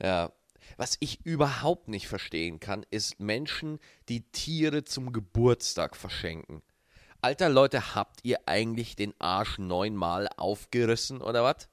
Ja, 0.00 0.32
was 0.76 0.96
ich 1.00 1.26
überhaupt 1.26 1.88
nicht 1.88 2.08
verstehen 2.08 2.60
kann, 2.60 2.86
ist 2.90 3.20
Menschen, 3.20 3.80
die 4.08 4.22
Tiere 4.30 4.84
zum 4.84 5.12
Geburtstag 5.12 5.96
verschenken. 5.96 6.62
Alter 7.22 7.50
Leute, 7.50 7.94
habt 7.94 8.20
ihr 8.22 8.38
eigentlich 8.46 8.96
den 8.96 9.14
Arsch 9.18 9.58
neunmal 9.58 10.28
aufgerissen 10.36 11.20
oder 11.20 11.44
was? 11.44 11.68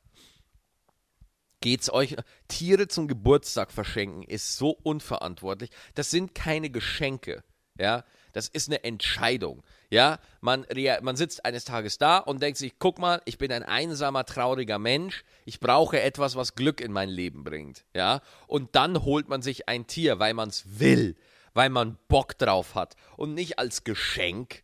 Geht's 1.62 1.92
euch? 1.92 2.18
Tiere 2.50 2.88
zum 2.88 3.08
Geburtstag 3.08 3.72
verschenken 3.72 4.24
ist 4.24 4.58
so 4.58 4.72
unverantwortlich. 4.72 5.70
Das 5.96 6.12
sind 6.12 6.36
keine 6.36 6.70
Geschenke. 6.70 7.44
Ja, 7.80 8.04
das 8.34 8.50
ist 8.50 8.68
eine 8.68 8.84
Entscheidung. 8.84 9.64
Ja, 9.90 10.20
man, 10.42 10.66
man 11.02 11.16
sitzt 11.16 11.46
eines 11.46 11.64
Tages 11.64 11.98
da 11.98 12.18
und 12.18 12.42
denkt 12.42 12.58
sich, 12.58 12.78
guck 12.80 13.00
mal, 13.00 13.22
ich 13.26 13.38
bin 13.38 13.52
ein 13.52 13.64
einsamer, 13.64 14.26
trauriger 14.26 14.80
Mensch, 14.80 15.24
ich 15.46 15.60
brauche 15.60 16.02
etwas, 16.02 16.36
was 16.36 16.56
Glück 16.56 16.82
in 16.82 16.92
mein 16.92 17.10
Leben 17.10 17.44
bringt. 17.44 17.86
Ja, 17.96 18.22
und 18.48 18.76
dann 18.76 19.04
holt 19.04 19.30
man 19.30 19.42
sich 19.42 19.70
ein 19.70 19.88
Tier, 19.88 20.20
weil 20.20 20.34
man 20.34 20.50
es 20.50 20.80
will, 20.80 21.16
weil 21.54 21.70
man 21.70 21.98
Bock 22.08 22.38
drauf 22.38 22.76
hat 22.76 22.96
und 23.16 23.34
nicht 23.34 23.60
als 23.60 23.84
Geschenk. 23.84 24.64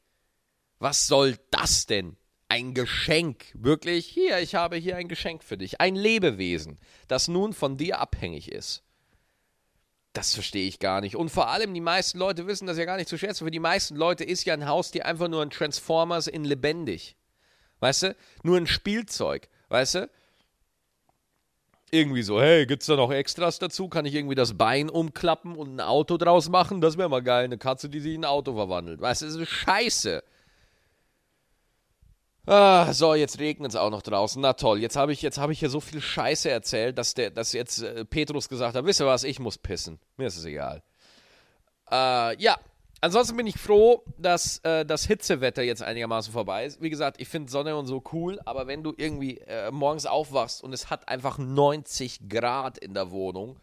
Was 0.83 1.07
soll 1.07 1.37
das 1.49 1.85
denn? 1.85 2.17
Ein 2.49 2.73
Geschenk. 2.73 3.45
Wirklich, 3.53 4.05
hier, 4.05 4.39
ich 4.39 4.53
habe 4.53 4.75
hier 4.75 4.97
ein 4.97 5.07
Geschenk 5.07 5.41
für 5.41 5.57
dich. 5.57 5.79
Ein 5.79 5.95
Lebewesen, 5.95 6.77
das 7.07 7.29
nun 7.29 7.53
von 7.53 7.77
dir 7.77 8.01
abhängig 8.01 8.51
ist. 8.51 8.83
Das 10.11 10.33
verstehe 10.33 10.67
ich 10.67 10.79
gar 10.79 10.99
nicht. 10.99 11.15
Und 11.15 11.29
vor 11.29 11.47
allem, 11.47 11.73
die 11.73 11.79
meisten 11.79 12.19
Leute 12.19 12.47
wissen 12.47 12.67
das 12.67 12.77
ja 12.77 12.83
gar 12.83 12.97
nicht 12.97 13.07
zu 13.07 13.17
schätzen. 13.17 13.45
Für 13.45 13.51
die 13.51 13.61
meisten 13.61 13.95
Leute 13.95 14.25
ist 14.25 14.43
ja 14.43 14.55
ein 14.55 14.67
Haustier 14.67 15.05
einfach 15.05 15.29
nur 15.29 15.41
ein 15.41 15.51
Transformers 15.51 16.27
in 16.27 16.43
lebendig. 16.43 17.15
Weißt 17.79 18.03
du? 18.03 18.15
Nur 18.43 18.57
ein 18.57 18.67
Spielzeug. 18.67 19.47
Weißt 19.69 19.95
du? 19.95 20.09
Irgendwie 21.91 22.23
so, 22.23 22.41
hey, 22.41 22.65
gibt's 22.65 22.87
da 22.87 22.97
noch 22.97 23.13
Extras 23.13 23.57
dazu? 23.57 23.87
Kann 23.87 24.03
ich 24.03 24.15
irgendwie 24.15 24.35
das 24.35 24.57
Bein 24.57 24.89
umklappen 24.89 25.55
und 25.55 25.77
ein 25.77 25.79
Auto 25.79 26.17
draus 26.17 26.49
machen? 26.49 26.81
Das 26.81 26.97
wäre 26.97 27.07
mal 27.07 27.23
geil. 27.23 27.45
Eine 27.45 27.57
Katze, 27.57 27.87
die 27.87 28.01
sich 28.01 28.15
in 28.15 28.25
ein 28.25 28.29
Auto 28.29 28.53
verwandelt. 28.53 28.99
Weißt 28.99 29.21
du, 29.21 29.27
das 29.27 29.35
ist 29.35 29.47
scheiße. 29.47 30.21
Ah, 32.45 32.91
so, 32.91 33.15
jetzt 33.15 33.39
regnet 33.39 33.71
es 33.71 33.77
auch 33.77 33.89
noch 33.89 34.01
draußen. 34.01 34.41
Na 34.41 34.53
toll, 34.53 34.79
jetzt 34.79 34.97
habe 34.97 35.13
ich, 35.13 35.23
hab 35.23 35.49
ich 35.49 35.59
hier 35.59 35.69
so 35.69 35.79
viel 35.79 36.01
Scheiße 36.01 36.49
erzählt, 36.49 36.97
dass, 36.97 37.13
der, 37.13 37.31
dass 37.31 37.53
jetzt 37.53 37.81
äh, 37.81 38.03
Petrus 38.03 38.49
gesagt 38.49 38.75
hat, 38.75 38.85
wisst 38.85 38.99
ihr 38.99 39.07
was, 39.07 39.23
ich 39.23 39.39
muss 39.39 39.57
pissen. 39.57 39.99
Mir 40.17 40.27
ist 40.27 40.37
es 40.37 40.43
egal. 40.43 40.83
Äh, 41.89 42.41
ja, 42.41 42.57
ansonsten 42.99 43.37
bin 43.37 43.47
ich 43.47 43.57
froh, 43.57 44.03
dass 44.17 44.57
äh, 44.59 44.85
das 44.85 45.05
Hitzewetter 45.05 45.63
jetzt 45.63 45.83
einigermaßen 45.83 46.33
vorbei 46.33 46.65
ist. 46.65 46.81
Wie 46.81 46.89
gesagt, 46.89 47.21
ich 47.21 47.29
finde 47.29 47.49
Sonne 47.49 47.77
und 47.77 47.87
so 47.87 48.03
cool, 48.11 48.41
aber 48.43 48.67
wenn 48.67 48.83
du 48.83 48.93
irgendwie 48.97 49.37
äh, 49.37 49.71
morgens 49.71 50.05
aufwachst 50.05 50.61
und 50.61 50.73
es 50.73 50.89
hat 50.89 51.07
einfach 51.07 51.37
90 51.37 52.27
Grad 52.27 52.77
in 52.77 52.93
der 52.93 53.11
Wohnung, 53.11 53.57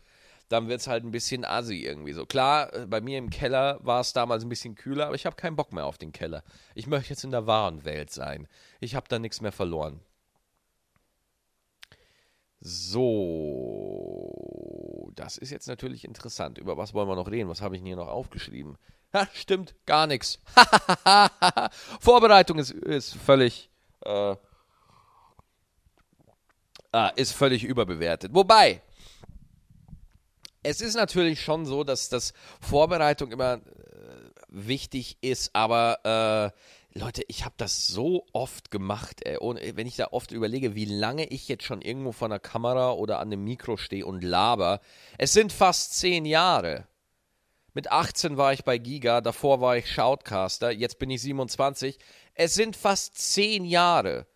dann 0.50 0.68
wird 0.68 0.80
es 0.80 0.86
halt 0.88 1.04
ein 1.04 1.12
bisschen 1.12 1.44
assi 1.44 1.84
irgendwie 1.84 2.12
so. 2.12 2.26
Klar, 2.26 2.74
äh, 2.74 2.84
bei 2.86 3.00
mir 3.00 3.16
im 3.18 3.30
Keller 3.30 3.78
war 3.82 4.00
es 4.00 4.12
damals 4.12 4.42
ein 4.42 4.48
bisschen 4.48 4.74
kühler, 4.74 5.06
aber 5.06 5.14
ich 5.14 5.24
habe 5.24 5.36
keinen 5.36 5.54
Bock 5.54 5.72
mehr 5.72 5.86
auf 5.86 5.96
den 5.96 6.10
Keller. 6.12 6.42
Ich 6.74 6.88
möchte 6.88 7.10
jetzt 7.10 7.22
in 7.22 7.30
der 7.30 7.46
wahren 7.46 7.84
Welt 7.84 8.10
sein. 8.10 8.48
Ich 8.80 8.96
habe 8.96 9.06
da 9.08 9.20
nichts 9.20 9.40
mehr 9.40 9.52
verloren. 9.52 10.00
So, 12.60 13.10
das 15.14 15.38
ist 15.38 15.50
jetzt 15.50 15.68
natürlich 15.68 16.04
interessant. 16.04 16.58
Über 16.58 16.76
was 16.76 16.94
wollen 16.94 17.08
wir 17.08 17.14
noch 17.14 17.30
reden? 17.30 17.48
Was 17.48 17.62
habe 17.62 17.76
ich 17.76 17.80
denn 17.80 17.86
hier 17.86 17.94
noch 17.96 18.08
aufgeschrieben? 18.08 18.76
Ha, 19.14 19.28
stimmt, 19.32 19.76
gar 19.86 20.08
nichts. 20.08 20.40
Vorbereitung 22.00 22.58
ist, 22.58 22.72
ist 22.72 23.14
völlig, 23.14 23.70
äh, 24.04 24.34
ah, 26.92 27.08
ist 27.14 27.32
völlig 27.32 27.62
überbewertet. 27.64 28.34
Wobei, 28.34 28.82
es 30.62 30.81
ist 30.81 30.94
natürlich 30.94 31.40
schon 31.40 31.66
so, 31.66 31.85
dass 31.85 32.09
das 32.09 32.33
Vorbereitung 32.61 33.33
immer 33.33 33.55
äh, 33.55 33.61
wichtig 34.49 35.18
ist, 35.20 35.51
aber 35.55 36.53
äh, 36.55 36.99
Leute, 36.99 37.23
ich 37.29 37.44
habe 37.44 37.55
das 37.57 37.87
so 37.87 38.27
oft 38.33 38.73
gemacht, 38.73 39.25
ey. 39.25 39.37
Und 39.38 39.61
wenn 39.77 39.87
ich 39.87 39.96
da 39.96 40.09
oft 40.11 40.33
überlege, 40.33 40.75
wie 40.75 40.87
lange 40.87 41.25
ich 41.27 41.46
jetzt 41.46 41.62
schon 41.64 41.83
irgendwo 41.83 42.11
vor 42.11 42.27
einer 42.27 42.40
Kamera 42.40 42.92
oder 42.92 43.20
an 43.20 43.29
einem 43.29 43.44
Mikro 43.44 43.77
stehe 43.77 44.05
und 44.05 44.25
laber, 44.25 44.81
es 45.16 45.33
sind 45.33 45.53
fast 45.53 45.94
zehn 45.96 46.25
Jahre. 46.25 46.88
Mit 47.75 47.92
18 47.92 48.37
war 48.37 48.53
ich 48.53 48.64
bei 48.64 48.79
Giga, 48.79 49.20
davor 49.20 49.61
war 49.61 49.77
ich 49.77 49.88
Shoutcaster, 49.88 50.73
jetzt 50.73 50.99
bin 50.99 51.11
ich 51.11 51.23
27. 51.23 51.96
Es 52.35 52.55
sind 52.55 52.77
fast 52.77 53.16
zehn 53.16 53.64
Jahre. 53.64 54.27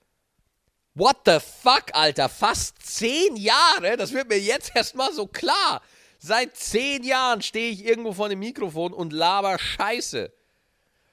What 0.94 1.16
the 1.26 1.38
fuck, 1.40 1.86
Alter? 1.92 2.28
Fast 2.28 2.76
zehn 2.80 3.34
Jahre? 3.34 3.96
Das 3.96 4.12
wird 4.12 4.28
mir 4.28 4.38
jetzt 4.38 4.76
erstmal 4.76 5.12
so 5.12 5.26
klar. 5.26 5.82
Seit 6.26 6.56
zehn 6.56 7.02
Jahren 7.04 7.42
stehe 7.42 7.70
ich 7.70 7.84
irgendwo 7.84 8.14
vor 8.14 8.30
dem 8.30 8.38
Mikrofon 8.38 8.94
und 8.94 9.12
laber 9.12 9.58
Scheiße. 9.58 10.32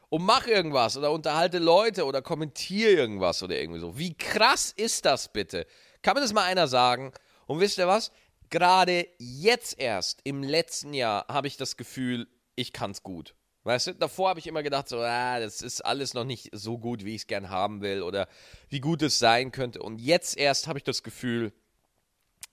Und 0.08 0.24
mach 0.24 0.48
irgendwas 0.48 0.96
oder 0.96 1.12
unterhalte 1.12 1.60
Leute 1.60 2.06
oder 2.06 2.22
kommentiere 2.22 2.92
irgendwas 2.92 3.44
oder 3.44 3.60
irgendwie 3.60 3.82
so. 3.82 3.98
Wie 3.98 4.14
krass 4.14 4.72
ist 4.74 5.04
das 5.04 5.28
bitte? 5.28 5.68
Kann 6.02 6.14
mir 6.14 6.22
das 6.22 6.32
mal 6.32 6.46
einer 6.46 6.70
sagen? 6.70 7.12
Und 7.46 7.60
wisst 7.60 7.78
ihr 7.78 7.90
was? 7.90 8.14
Gerade 8.50 9.06
jetzt 9.18 9.78
erst, 9.78 10.22
im 10.24 10.44
letzten 10.44 10.94
Jahr, 10.94 11.26
habe 11.28 11.48
ich 11.48 11.58
das 11.58 11.76
Gefühl, 11.76 12.30
ich 12.56 12.72
kann 12.72 12.92
es 12.92 13.04
gut. 13.04 13.36
Weißt 13.64 13.88
du, 13.88 13.96
davor 13.96 14.30
habe 14.30 14.40
ich 14.40 14.48
immer 14.48 14.64
gedacht, 14.64 14.88
so, 14.88 15.02
ah, 15.02 15.42
das 15.42 15.62
ist 15.62 15.82
alles 15.82 16.14
noch 16.14 16.24
nicht 16.24 16.52
so 16.54 16.78
gut, 16.78 17.04
wie 17.04 17.16
ich 17.16 17.24
es 17.24 17.28
gern 17.28 17.50
haben 17.50 17.82
will 17.82 18.02
oder 18.02 18.30
wie 18.70 18.80
gut 18.80 19.02
es 19.02 19.20
sein 19.20 19.52
könnte. 19.52 19.82
Und 19.82 20.00
jetzt 20.00 20.38
erst 20.38 20.68
habe 20.68 20.80
ich 20.80 20.86
das 20.86 21.04
Gefühl, 21.04 21.52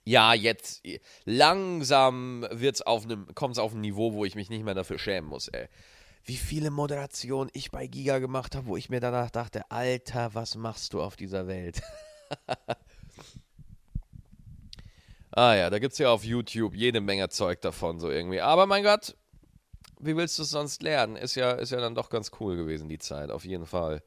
ja, 0.09 0.33
jetzt 0.33 0.81
langsam 1.25 2.43
wird's 2.49 2.81
auf 2.81 3.03
einem, 3.03 3.27
kommt 3.35 3.53
es 3.53 3.59
auf 3.59 3.73
ein 3.73 3.81
Niveau, 3.81 4.13
wo 4.13 4.25
ich 4.25 4.33
mich 4.33 4.49
nicht 4.49 4.65
mehr 4.65 4.73
dafür 4.73 4.97
schämen 4.97 5.29
muss, 5.29 5.47
ey. 5.49 5.67
Wie 6.25 6.35
viele 6.35 6.71
Moderationen 6.71 7.51
ich 7.53 7.69
bei 7.69 7.85
Giga 7.85 8.17
gemacht 8.17 8.55
habe, 8.55 8.67
wo 8.67 8.75
ich 8.75 8.89
mir 8.89 8.99
danach 8.99 9.29
dachte, 9.29 9.69
Alter, 9.69 10.33
was 10.33 10.55
machst 10.55 10.93
du 10.93 11.01
auf 11.01 11.15
dieser 11.15 11.47
Welt? 11.47 11.81
ah 15.31 15.53
ja, 15.53 15.69
da 15.69 15.77
gibt 15.77 15.93
es 15.93 15.99
ja 15.99 16.09
auf 16.09 16.23
YouTube 16.23 16.75
jede 16.75 17.01
Menge 17.01 17.29
Zeug 17.29 17.61
davon, 17.61 17.99
so 17.99 18.09
irgendwie. 18.09 18.41
Aber 18.41 18.65
mein 18.65 18.83
Gott, 18.83 19.15
wie 19.99 20.17
willst 20.17 20.39
du 20.39 20.43
es 20.43 20.49
sonst 20.49 20.81
lernen? 20.81 21.17
Ist 21.17 21.35
ja, 21.35 21.51
ist 21.51 21.71
ja 21.71 21.79
dann 21.79 21.93
doch 21.93 22.09
ganz 22.09 22.31
cool 22.39 22.57
gewesen, 22.57 22.89
die 22.89 22.99
Zeit, 22.99 23.29
auf 23.29 23.45
jeden 23.45 23.67
Fall. 23.67 24.01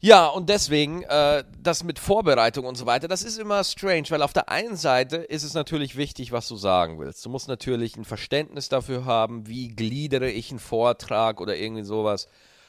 Ja, 0.00 0.28
und 0.28 0.48
deswegen, 0.48 1.02
äh, 1.02 1.42
das 1.60 1.82
mit 1.82 1.98
Vorbereitung 1.98 2.66
und 2.66 2.76
so 2.76 2.86
weiter, 2.86 3.08
das 3.08 3.24
ist 3.24 3.36
immer 3.36 3.64
strange, 3.64 4.04
weil 4.10 4.22
auf 4.22 4.32
der 4.32 4.48
einen 4.48 4.76
Seite 4.76 5.16
ist 5.16 5.42
es 5.42 5.54
natürlich 5.54 5.96
wichtig, 5.96 6.30
was 6.30 6.46
du 6.46 6.54
sagen 6.54 7.00
willst. 7.00 7.26
Du 7.26 7.30
musst 7.30 7.48
natürlich 7.48 7.96
ein 7.96 8.04
Verständnis 8.04 8.68
dafür 8.68 9.06
haben, 9.06 9.48
wie 9.48 9.68
gliedere 9.68 10.30
ich 10.30 10.50
einen 10.50 10.60
Vortrag 10.60 11.40
oder 11.40 11.56
irgendwie 11.56 11.82
sowas. 11.82 12.26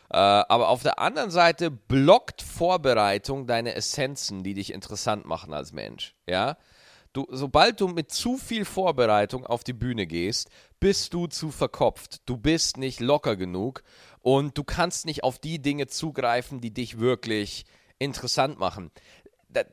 Äh, 0.09 0.17
aber 0.17 0.69
auf 0.69 0.81
der 0.81 0.97
anderen 0.97 1.29
Seite 1.29 1.69
blockt 1.69 2.41
Vorbereitung 2.41 3.45
deine 3.45 3.75
Essenzen, 3.75 4.41
die 4.41 4.55
dich 4.55 4.73
interessant 4.73 5.25
machen 5.27 5.53
als 5.53 5.71
Mensch. 5.71 6.15
Ja, 6.27 6.57
du, 7.13 7.27
sobald 7.29 7.79
du 7.79 7.89
mit 7.89 8.11
zu 8.11 8.37
viel 8.37 8.65
Vorbereitung 8.65 9.45
auf 9.45 9.63
die 9.63 9.73
Bühne 9.73 10.07
gehst, 10.07 10.49
bist 10.79 11.13
du 11.13 11.27
zu 11.27 11.51
verkopft. 11.51 12.21
Du 12.25 12.37
bist 12.37 12.77
nicht 12.77 12.99
locker 13.01 13.35
genug 13.35 13.83
und 14.21 14.57
du 14.57 14.63
kannst 14.63 15.05
nicht 15.05 15.23
auf 15.23 15.39
die 15.39 15.59
Dinge 15.59 15.87
zugreifen, 15.87 16.61
die 16.61 16.73
dich 16.73 16.99
wirklich 16.99 17.65
interessant 17.99 18.59
machen. 18.59 18.91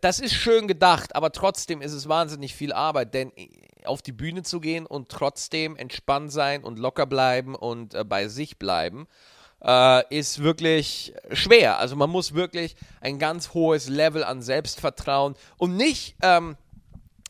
Das 0.01 0.21
ist 0.21 0.33
schön 0.33 0.69
gedacht, 0.69 1.15
aber 1.15 1.33
trotzdem 1.33 1.83
ist 1.83 1.93
es 1.93 2.09
wahnsinnig 2.09 2.55
viel 2.55 2.73
Arbeit, 2.73 3.13
denn 3.13 3.31
äh, 3.37 3.49
auf 3.85 4.01
die 4.01 4.13
Bühne 4.13 4.43
zu 4.43 4.59
gehen 4.61 4.87
und 4.87 5.11
trotzdem 5.11 5.77
entspannt 5.77 6.33
sein 6.33 6.65
und 6.65 6.79
locker 6.79 7.07
bleiben 7.07 7.55
und 7.55 7.95
äh, 7.95 8.03
bei 8.03 8.29
sich 8.29 8.59
bleiben, 8.59 9.07
äh, 9.63 10.03
ist 10.17 10.43
wirklich 10.43 11.13
schwer. 11.31 11.79
Also 11.79 11.95
man 11.95 12.09
muss 12.09 12.35
wirklich 12.35 12.75
ein 13.01 13.19
ganz 13.19 13.53
hohes 13.53 13.89
Level 13.89 14.25
an 14.25 14.41
Selbstvertrauen 14.41 15.35
und 15.59 15.77
nicht 15.77 16.17
ähm, 16.23 16.57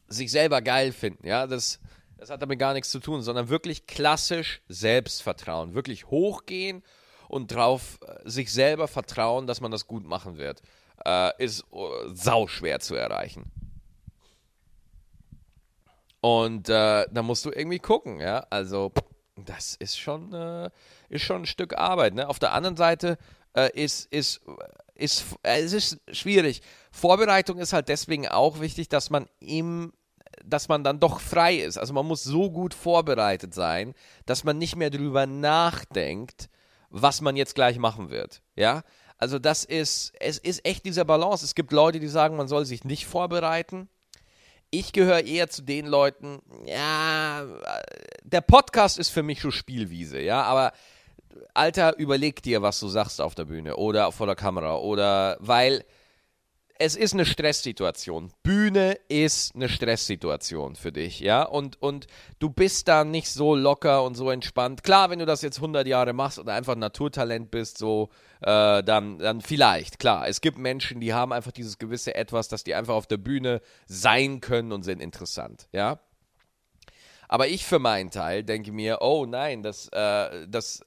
sich 0.09 0.31
selber 0.31 0.62
geil 0.62 0.92
finden. 0.92 1.26
Ja, 1.26 1.48
das, 1.48 1.81
das 2.16 2.31
hat 2.31 2.42
damit 2.42 2.61
gar 2.61 2.74
nichts 2.74 2.90
zu 2.90 3.00
tun, 3.00 3.22
sondern 3.22 3.48
wirklich 3.48 3.88
klassisch 3.88 4.62
Selbstvertrauen, 4.68 5.74
wirklich 5.74 6.07
hochgehen 6.07 6.85
und 7.28 7.52
drauf 7.52 7.98
äh, 8.06 8.28
sich 8.28 8.52
selber 8.52 8.88
vertrauen, 8.88 9.46
dass 9.46 9.60
man 9.60 9.70
das 9.70 9.86
gut 9.86 10.06
machen 10.06 10.36
wird, 10.36 10.62
äh, 11.04 11.32
ist 11.42 11.64
uh, 11.72 11.88
sau 12.12 12.46
schwer 12.46 12.80
zu 12.80 12.94
erreichen. 12.94 13.50
Und 16.20 16.68
äh, 16.68 17.06
da 17.10 17.22
musst 17.22 17.44
du 17.44 17.50
irgendwie 17.50 17.78
gucken, 17.78 18.20
ja. 18.20 18.46
Also, 18.50 18.92
das 19.36 19.76
ist 19.76 19.98
schon, 19.98 20.32
äh, 20.32 20.70
ist 21.08 21.22
schon 21.22 21.42
ein 21.42 21.46
Stück 21.46 21.76
Arbeit. 21.76 22.14
Ne? 22.14 22.28
Auf 22.28 22.38
der 22.38 22.52
anderen 22.52 22.76
Seite 22.76 23.18
äh, 23.54 23.70
ist, 23.72 24.06
ist, 24.12 24.40
ist, 24.94 25.24
äh, 25.42 25.60
es 25.60 25.72
ist 25.72 26.00
schwierig. 26.10 26.62
Vorbereitung 26.90 27.58
ist 27.58 27.72
halt 27.72 27.88
deswegen 27.88 28.26
auch 28.26 28.60
wichtig, 28.60 28.88
dass 28.88 29.10
man 29.10 29.28
im 29.40 29.92
dass 30.44 30.68
man 30.68 30.84
dann 30.84 31.00
doch 31.00 31.20
frei 31.20 31.56
ist. 31.56 31.78
Also 31.78 31.92
man 31.92 32.06
muss 32.06 32.22
so 32.22 32.50
gut 32.50 32.74
vorbereitet 32.74 33.54
sein, 33.54 33.94
dass 34.26 34.44
man 34.44 34.58
nicht 34.58 34.76
mehr 34.76 34.90
darüber 34.90 35.26
nachdenkt, 35.26 36.48
was 36.90 37.20
man 37.20 37.37
jetzt 37.37 37.55
gleich 37.55 37.79
machen 37.79 38.11
wird. 38.11 38.42
Ja, 38.55 38.83
also 39.18 39.38
das 39.38 39.64
ist, 39.64 40.12
es 40.20 40.38
ist 40.38 40.66
echt 40.66 40.85
dieser 40.85 41.05
Balance. 41.05 41.44
Es 41.44 41.55
gibt 41.55 41.72
Leute, 41.72 42.01
die 42.01 42.09
sagen, 42.09 42.37
man 42.37 42.49
soll 42.49 42.64
sich 42.64 42.85
nicht 42.85 43.07
vorbereiten. 43.07 43.88
Ich 44.70 44.92
gehöre 44.92 45.25
eher 45.25 45.49
zu 45.49 45.62
den 45.62 45.87
Leuten, 45.87 46.40
ja, 46.64 47.46
der 48.25 48.40
Podcast 48.40 48.99
ist 48.99 49.11
für 49.11 49.22
mich 49.22 49.40
schon 49.40 49.53
Spielwiese, 49.53 50.20
ja, 50.20 50.42
aber 50.42 50.72
Alter, 51.55 51.96
überleg 51.99 52.42
dir, 52.42 52.62
was 52.62 52.81
du 52.81 52.88
sagst 52.88 53.20
auf 53.20 53.35
der 53.35 53.44
Bühne 53.44 53.77
oder 53.77 54.11
vor 54.11 54.27
der 54.27 54.35
Kamera 54.35 54.77
oder 54.77 55.37
weil 55.40 55.85
es 56.78 56.96
ist 56.96 57.14
eine 57.14 57.24
Stresssituation. 57.24 58.32
Bühne 58.42 58.98
ist 59.08 59.54
eine 59.54 59.68
Stresssituation 59.68 60.76
für 60.76 60.92
dich, 60.92 61.20
ja? 61.20 61.42
Und, 61.42 61.80
und 61.80 62.06
du 62.38 62.50
bist 62.50 62.88
da 62.88 63.04
nicht 63.04 63.30
so 63.30 63.54
locker 63.54 64.04
und 64.04 64.14
so 64.14 64.30
entspannt. 64.30 64.82
Klar, 64.82 65.10
wenn 65.10 65.18
du 65.18 65.26
das 65.26 65.42
jetzt 65.42 65.58
100 65.58 65.86
Jahre 65.86 66.12
machst 66.12 66.38
oder 66.38 66.54
einfach 66.54 66.76
Naturtalent 66.76 67.50
bist, 67.50 67.78
so, 67.78 68.10
äh, 68.40 68.82
dann, 68.82 69.18
dann 69.18 69.40
vielleicht, 69.40 69.98
klar. 69.98 70.28
Es 70.28 70.40
gibt 70.40 70.58
Menschen, 70.58 71.00
die 71.00 71.14
haben 71.14 71.32
einfach 71.32 71.52
dieses 71.52 71.78
gewisse 71.78 72.14
Etwas, 72.14 72.48
dass 72.48 72.64
die 72.64 72.74
einfach 72.74 72.94
auf 72.94 73.06
der 73.06 73.18
Bühne 73.18 73.60
sein 73.86 74.40
können 74.40 74.72
und 74.72 74.82
sind 74.82 75.00
interessant, 75.00 75.68
ja? 75.72 76.00
Aber 77.28 77.48
ich 77.48 77.64
für 77.64 77.80
meinen 77.80 78.10
Teil 78.10 78.44
denke 78.44 78.70
mir, 78.70 78.98
oh 79.00 79.26
nein, 79.26 79.62
das, 79.62 79.88
äh, 79.88 80.46
das, 80.48 80.80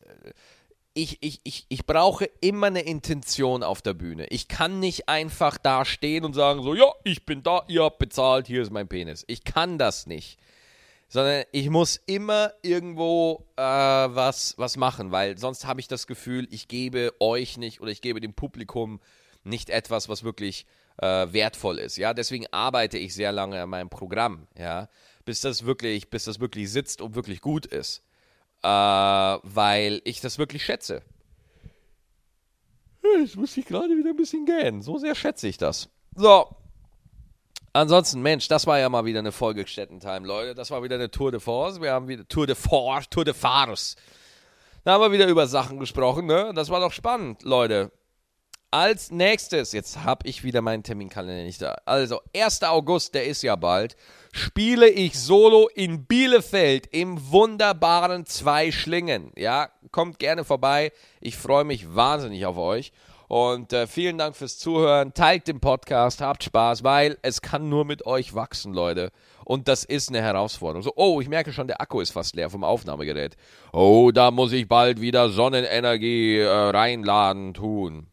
ich, 0.93 1.17
ich, 1.21 1.41
ich, 1.43 1.65
ich 1.69 1.86
brauche 1.86 2.25
immer 2.41 2.67
eine 2.67 2.82
Intention 2.82 3.63
auf 3.63 3.82
der 3.82 3.93
Bühne. 3.93 4.28
Ich 4.28 4.47
kann 4.47 4.80
nicht 4.80 5.08
einfach 5.08 5.58
da 5.58 5.86
stehen 5.86 6.25
und 6.25 6.34
sagen, 6.34 6.63
so, 6.63 6.73
ja, 6.73 6.91
ich 7.04 7.25
bin 7.25 7.43
da, 7.43 7.63
ihr 7.67 7.84
habt 7.84 7.99
bezahlt, 7.99 8.47
hier 8.47 8.62
ist 8.62 8.71
mein 8.71 8.88
Penis. 8.88 9.23
Ich 9.28 9.43
kann 9.43 9.78
das 9.78 10.08
nicht. 10.08 10.39
Sondern 11.08 11.43
ich 11.52 11.69
muss 11.69 11.99
immer 12.06 12.54
irgendwo 12.62 13.45
äh, 13.56 13.62
was, 13.62 14.56
was 14.58 14.78
machen, 14.78 15.12
weil 15.12 15.38
sonst 15.38 15.65
habe 15.65 15.80
ich 15.80 15.88
das 15.88 16.06
Gefühl, 16.06 16.47
ich 16.52 16.67
gebe 16.67 17.13
euch 17.19 17.58
nicht 17.58 17.82
oder 17.82 17.91
ich 17.91 18.02
gebe 18.02 18.19
dem 18.19 18.34
Publikum 18.34 18.99
nicht 19.43 19.69
etwas, 19.69 20.10
was 20.10 20.23
wirklich 20.23 20.67
äh, 20.97 21.28
wertvoll 21.32 21.80
ist. 21.80 21.97
Ja, 21.97 22.13
deswegen 22.13 22.45
arbeite 22.52 22.97
ich 22.97 23.15
sehr 23.15 23.32
lange 23.32 23.62
an 23.62 23.69
meinem 23.69 23.89
Programm, 23.89 24.47
ja, 24.58 24.88
bis 25.25 25.41
das 25.41 25.65
wirklich, 25.65 26.10
bis 26.12 26.25
das 26.25 26.39
wirklich 26.39 26.71
sitzt 26.71 27.02
und 27.02 27.15
wirklich 27.15 27.41
gut 27.41 27.65
ist 27.65 28.04
äh, 28.63 28.67
weil 28.67 30.02
ich 30.04 30.22
das 30.22 30.38
wirklich 30.38 30.63
schätze. 30.63 31.02
Jetzt 33.19 33.36
muss 33.36 33.56
ich 33.58 33.65
gerade 33.65 33.95
wieder 33.98 34.10
ein 34.10 34.15
bisschen 34.15 34.45
gähnen. 34.45 34.82
So 34.82 34.98
sehr 34.98 35.15
schätze 35.15 35.48
ich 35.48 35.58
das. 35.58 35.89
So. 36.15 36.56
Ansonsten, 37.72 38.22
Mensch, 38.22 38.48
das 38.48 38.65
war 38.67 38.80
ja 38.80 38.89
mal 38.89 39.06
wieder 39.06 39.19
eine 39.19 39.32
Folge 39.32 39.65
Städtentime, 39.67 40.26
Leute. 40.26 40.56
Das 40.56 40.72
war 40.72 40.84
wieder 40.84 40.95
eine 40.95 41.12
Tour 41.12 41.32
de 41.32 41.39
Force. 41.39 41.80
Wir 41.82 41.93
haben 41.93 42.08
wieder 42.08 42.28
Tour 42.28 42.48
de 42.48 42.56
Force, 42.56 43.10
Tour 43.10 43.26
de 43.26 43.34
Farce. 43.34 43.95
Da 44.84 44.93
haben 44.93 45.02
wir 45.02 45.12
wieder 45.12 45.28
über 45.28 45.48
Sachen 45.48 45.80
gesprochen, 45.80 46.26
ne? 46.26 46.52
Das 46.56 46.69
war 46.69 46.80
doch 46.80 46.91
spannend, 46.91 47.43
Leute. 47.43 47.91
Als 48.71 49.12
nächstes, 49.12 49.71
jetzt 49.71 50.03
habe 50.03 50.27
ich 50.27 50.43
wieder 50.43 50.62
meinen 50.62 50.84
Terminkalender 50.84 51.43
nicht 51.43 51.62
da. 51.62 51.75
Also, 51.86 52.21
1. 52.36 52.63
August, 52.63 53.15
der 53.15 53.25
ist 53.25 53.41
ja 53.41 53.55
bald 53.55 53.95
spiele 54.32 54.89
ich 54.89 55.19
solo 55.19 55.69
in 55.73 56.05
Bielefeld 56.05 56.88
im 56.88 57.32
wunderbaren 57.32 58.25
Zwei 58.25 58.71
Schlingen. 58.71 59.32
Ja, 59.36 59.69
kommt 59.91 60.19
gerne 60.19 60.43
vorbei. 60.43 60.91
Ich 61.19 61.38
freue 61.38 61.63
mich 61.63 61.95
wahnsinnig 61.95 62.45
auf 62.45 62.58
euch. 62.58 62.91
Und 63.27 63.73
äh, 63.73 63.86
vielen 63.86 64.17
Dank 64.17 64.36
fürs 64.36 64.58
Zuhören. 64.58 65.13
Teilt 65.13 65.47
den 65.47 65.60
Podcast, 65.60 66.19
habt 66.19 66.43
Spaß, 66.43 66.84
weil 66.84 67.17
es 67.21 67.43
kann 67.43 67.69
nur 67.69 67.86
mit 67.86 68.08
euch 68.08 68.34
wachsen, 68.34 68.73
Leute. 68.73 69.12
Und 69.45 69.67
das 69.67 69.84
ist 69.84 70.10
eine 70.10 70.21
Herausforderung. 70.21 70.82
So, 70.82 70.93
oh, 70.95 71.21
ich 71.21 71.29
merke 71.29 71.53
schon, 71.53 71.67
der 71.67 71.79
Akku 71.79 72.01
ist 72.01 72.10
fast 72.10 72.36
leer 72.36 72.49
vom 72.49 72.63
Aufnahmegerät. 72.63 73.36
Oh, 73.71 74.10
da 74.12 74.32
muss 74.32 74.51
ich 74.51 74.67
bald 74.67 74.99
wieder 74.99 75.29
Sonnenenergie 75.29 76.39
äh, 76.39 76.47
reinladen 76.47 77.53
tun. 77.53 78.08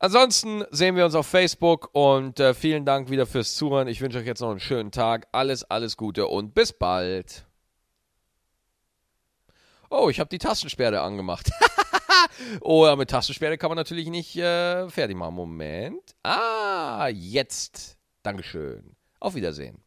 Ansonsten 0.00 0.64
sehen 0.70 0.94
wir 0.94 1.04
uns 1.04 1.16
auf 1.16 1.26
Facebook 1.26 1.90
und 1.92 2.38
äh, 2.38 2.54
vielen 2.54 2.84
Dank 2.84 3.10
wieder 3.10 3.26
fürs 3.26 3.56
Zuhören. 3.56 3.88
Ich 3.88 4.00
wünsche 4.00 4.18
euch 4.18 4.26
jetzt 4.26 4.40
noch 4.40 4.50
einen 4.50 4.60
schönen 4.60 4.92
Tag. 4.92 5.26
Alles, 5.32 5.64
alles 5.64 5.96
Gute 5.96 6.28
und 6.28 6.54
bis 6.54 6.72
bald. 6.72 7.46
Oh, 9.90 10.08
ich 10.08 10.20
habe 10.20 10.28
die 10.28 10.38
Tastensperre 10.38 11.00
angemacht. 11.00 11.50
oh, 12.60 12.86
ja, 12.86 12.94
mit 12.94 13.10
Tastensperre 13.10 13.58
kann 13.58 13.70
man 13.70 13.76
natürlich 13.76 14.08
nicht 14.08 14.36
äh, 14.36 14.88
fertig 14.88 15.16
machen. 15.16 15.34
Moment. 15.34 16.14
Ah, 16.22 17.08
jetzt. 17.08 17.98
Dankeschön. 18.22 18.94
Auf 19.18 19.34
Wiedersehen. 19.34 19.82